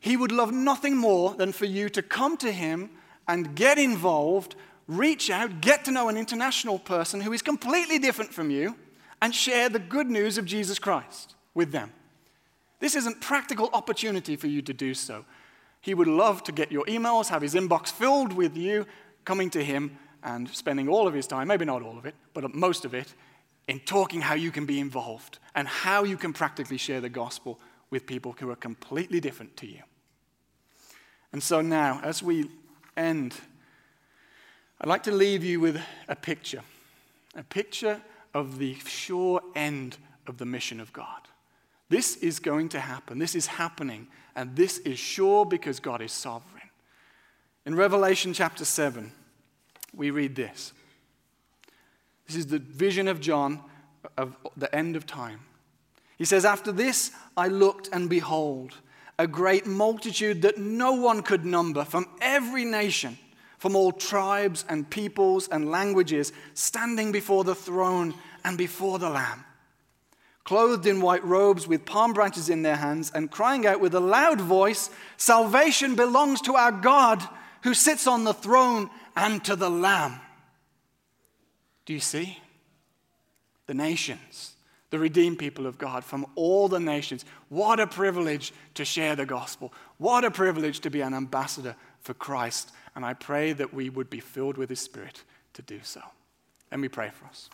[0.00, 2.90] He would love nothing more than for you to come to him
[3.26, 4.54] and get involved
[4.88, 8.76] reach out, get to know an international person who is completely different from you,
[9.22, 11.92] and share the good news of Jesus Christ with them.
[12.80, 15.24] This is a practical opportunity for you to do so.
[15.80, 18.86] He would love to get your emails, have his inbox filled with you,
[19.24, 22.54] coming to him and spending all of his time, maybe not all of it, but
[22.54, 23.14] most of it,
[23.68, 27.58] in talking how you can be involved and how you can practically share the gospel
[27.90, 29.80] with people who are completely different to you.
[31.32, 32.50] And so now, as we
[32.96, 33.34] end
[34.80, 36.62] I'd like to leave you with a picture
[37.34, 38.00] a picture
[38.32, 41.20] of the sure end of the mission of God.
[41.88, 43.18] This is going to happen.
[43.18, 44.08] This is happening.
[44.34, 46.70] And this is sure because God is sovereign.
[47.64, 49.12] In Revelation chapter 7,
[49.94, 50.72] we read this.
[52.26, 53.60] This is the vision of John
[54.16, 55.40] of the end of time.
[56.16, 58.74] He says, After this I looked, and behold,
[59.18, 63.18] a great multitude that no one could number from every nation
[63.66, 68.14] from all tribes and peoples and languages, standing before the throne
[68.44, 69.44] and before the Lamb,
[70.44, 73.98] clothed in white robes with palm branches in their hands, and crying out with a
[73.98, 77.20] loud voice Salvation belongs to our God
[77.64, 80.20] who sits on the throne and to the Lamb.
[81.86, 82.38] Do you see?
[83.66, 84.52] The nations,
[84.90, 87.24] the redeemed people of God from all the nations.
[87.48, 89.74] What a privilege to share the gospel.
[89.98, 94.10] What a privilege to be an ambassador for Christ and I pray that we would
[94.10, 95.22] be filled with His Spirit
[95.52, 96.00] to do so.
[96.72, 97.48] Let me pray for us.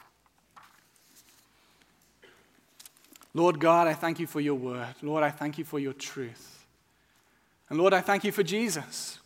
[3.34, 4.94] Lord God, I thank you for your word.
[5.02, 6.64] Lord, I thank you for your truth.
[7.68, 9.18] And Lord, I thank you for Jesus,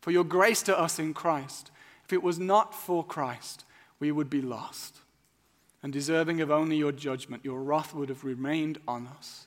[0.00, 1.70] for your grace to us in Christ.
[2.04, 3.64] If it was not for Christ,
[4.00, 4.98] we would be lost
[5.82, 7.44] and deserving of only your judgment.
[7.44, 9.46] Your wrath would have remained on us.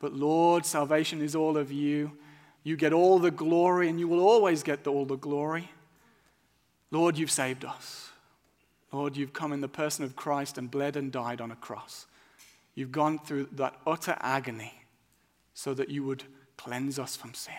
[0.00, 2.12] But Lord, salvation is all of you.
[2.62, 5.70] You get all the glory, and you will always get all the glory.
[6.90, 8.10] Lord, you've saved us.
[8.92, 12.06] Lord, you've come in the person of Christ and bled and died on a cross.
[12.74, 14.74] You've gone through that utter agony
[15.54, 16.24] so that you would
[16.56, 17.54] cleanse us from sin.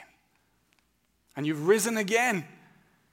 [1.35, 2.45] And you've risen again,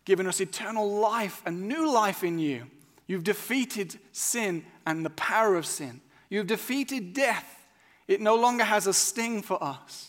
[0.04, 2.64] given us eternal life and new life in you.
[3.06, 6.00] You've defeated sin and the power of sin.
[6.28, 7.66] You've defeated death.
[8.06, 10.07] It no longer has a sting for us.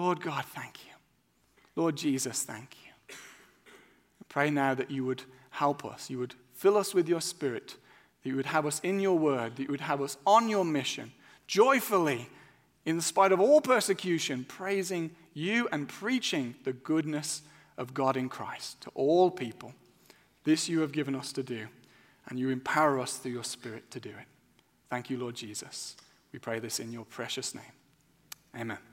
[0.00, 0.92] Lord God, thank you.
[1.76, 2.90] Lord Jesus, thank you.
[3.10, 6.08] I pray now that you would help us.
[6.08, 7.76] You would fill us with your spirit,
[8.22, 10.64] that you would have us in your word, that you would have us on your
[10.64, 11.12] mission,
[11.46, 12.30] joyfully,
[12.86, 17.42] in spite of all persecution, praising you and preaching the goodness
[17.76, 19.74] of God in Christ to all people.
[20.44, 21.66] This you have given us to do,
[22.28, 24.26] and you empower us through your Spirit to do it.
[24.88, 25.94] Thank you, Lord Jesus.
[26.32, 27.64] We pray this in your precious name.
[28.56, 28.89] Amen.